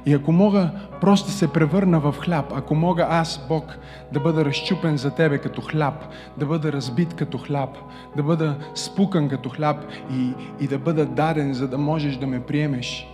И 0.05 0.13
ако 0.13 0.31
мога 0.31 0.69
просто 1.01 1.27
да 1.27 1.33
се 1.33 1.53
превърна 1.53 1.99
в 1.99 2.15
хляб, 2.19 2.53
ако 2.55 2.75
мога 2.75 3.07
аз, 3.09 3.45
Бог, 3.47 3.77
да 4.13 4.19
бъда 4.19 4.45
разчупен 4.45 4.97
за 4.97 5.11
Тебе 5.11 5.37
като 5.37 5.61
хляб, 5.61 6.05
да 6.37 6.45
бъда 6.45 6.71
разбит 6.71 7.13
като 7.13 7.37
хляб, 7.37 7.77
да 8.15 8.23
бъда 8.23 8.55
спукан 8.75 9.29
като 9.29 9.49
хляб 9.49 9.77
и, 10.11 10.33
и 10.59 10.67
да 10.67 10.79
бъда 10.79 11.05
даден, 11.05 11.53
за 11.53 11.67
да 11.67 11.77
можеш 11.77 12.17
да 12.17 12.27
ме 12.27 12.39
приемеш, 12.39 13.10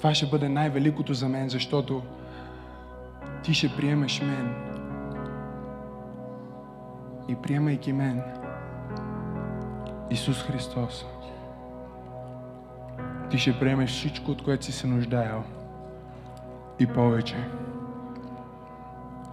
това 0.00 0.14
ще 0.14 0.26
бъде 0.26 0.48
най-великото 0.48 1.14
за 1.14 1.28
мен, 1.28 1.48
защото 1.48 2.02
ти 3.42 3.54
ще 3.54 3.76
приемеш 3.76 4.22
мен. 4.22 4.70
и 7.30 7.34
приемайки 7.34 7.92
мен, 7.92 8.22
Исус 10.10 10.42
Христос, 10.42 11.06
ти 13.30 13.38
ще 13.38 13.58
приемеш 13.58 13.90
всичко, 13.90 14.30
от 14.30 14.44
което 14.44 14.64
си 14.64 14.72
се 14.72 14.86
нуждаел 14.86 15.42
и 16.78 16.86
повече. 16.86 17.36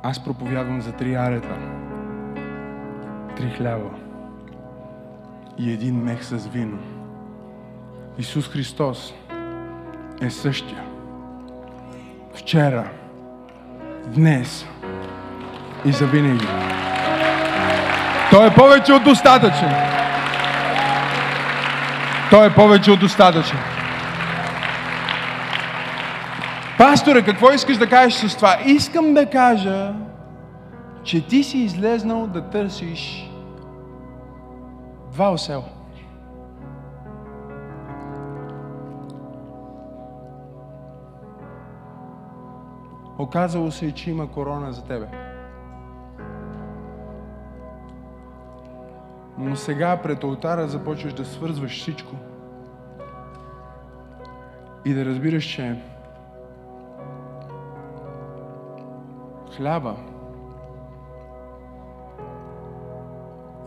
Аз 0.04 0.24
проповядвам 0.24 0.82
за 0.82 0.92
три 0.92 1.16
арета, 1.16 1.58
три 3.36 3.50
хляба 3.50 3.90
и 5.58 5.72
един 5.72 6.04
мех 6.04 6.24
с 6.24 6.48
вино. 6.48 6.80
Исус 8.18 8.50
Христос 8.50 9.14
е 10.22 10.30
същия. 10.30 10.84
Вчера, 12.36 12.84
днес 14.06 14.66
и 15.86 15.92
завинаги. 15.92 16.48
Той 18.32 18.48
е 18.48 18.54
повече 18.54 18.94
от 18.94 19.04
достатъчен. 19.04 19.74
Той 22.30 22.48
е 22.48 22.54
повече 22.54 22.92
от 22.92 23.00
достатъчен. 23.00 23.60
Пасторе, 26.78 27.22
какво 27.22 27.52
искаш 27.52 27.78
да 27.78 27.90
кажеш 27.90 28.14
с 28.14 28.36
това? 28.36 28.58
Искам 28.66 29.14
да 29.14 29.26
кажа, 29.26 29.94
че 31.04 31.28
ти 31.28 31.44
си 31.44 31.58
излезнал 31.58 32.28
да 32.28 32.42
търсиш 32.42 33.30
два 35.14 35.32
осела. 35.32 35.77
Оказало 43.20 43.72
се, 43.72 43.92
че 43.92 44.12
има 44.12 44.32
корона 44.32 44.74
за 44.74 44.84
тебе. 44.86 45.08
Но 49.38 49.56
сега 49.56 50.02
пред 50.02 50.24
алтара 50.24 50.68
започваш 50.68 51.14
да 51.14 51.26
свързваш 51.26 51.72
всичко. 51.82 52.16
И 54.86 54.94
да 54.94 55.06
разбираш, 55.06 55.46
че 55.46 55.82
хляба 59.58 59.96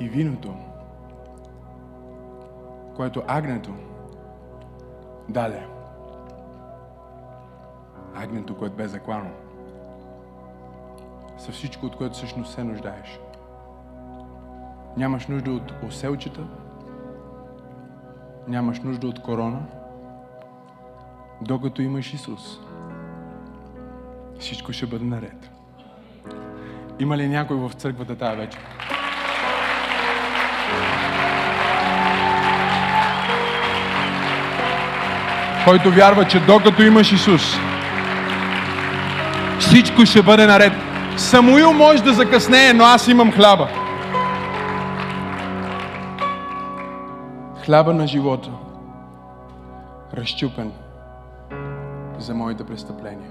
и 0.00 0.08
виното, 0.08 0.54
което 2.96 3.22
агнето 3.26 3.70
даде, 5.28 5.66
агнето, 8.16 8.56
което 8.56 8.76
бе 8.76 8.88
заклано, 8.88 9.30
са 11.38 11.52
всичко, 11.52 11.86
от 11.86 11.96
което 11.96 12.14
всъщност 12.14 12.54
се 12.54 12.64
нуждаеш. 12.64 13.20
Нямаш 14.96 15.26
нужда 15.26 15.50
от 15.50 15.72
оселчета, 15.88 16.46
нямаш 18.48 18.80
нужда 18.80 19.06
от 19.06 19.22
корона, 19.22 19.62
докато 21.40 21.82
имаш 21.82 22.14
Исус. 22.14 22.58
Всичко 24.38 24.72
ще 24.72 24.86
бъде 24.86 25.04
наред. 25.04 25.50
Има 26.98 27.16
ли 27.16 27.28
някой 27.28 27.56
в 27.56 27.70
църквата 27.72 28.16
тази 28.16 28.36
вечер? 28.36 28.60
Който 35.64 35.90
вярва, 35.90 36.24
че 36.24 36.40
докато 36.40 36.82
имаш 36.82 37.12
Исус, 37.12 37.69
всичко 39.70 40.06
ще 40.06 40.22
бъде 40.22 40.46
наред. 40.46 40.72
Самуил 41.16 41.72
може 41.72 42.02
да 42.02 42.12
закъснее, 42.12 42.72
но 42.72 42.84
аз 42.84 43.08
имам 43.08 43.32
хляба. 43.32 43.68
Хляба 47.64 47.94
на 47.94 48.06
живота, 48.06 48.50
разчупен 50.16 50.72
за 52.18 52.34
моите 52.34 52.64
престъпления. 52.64 53.30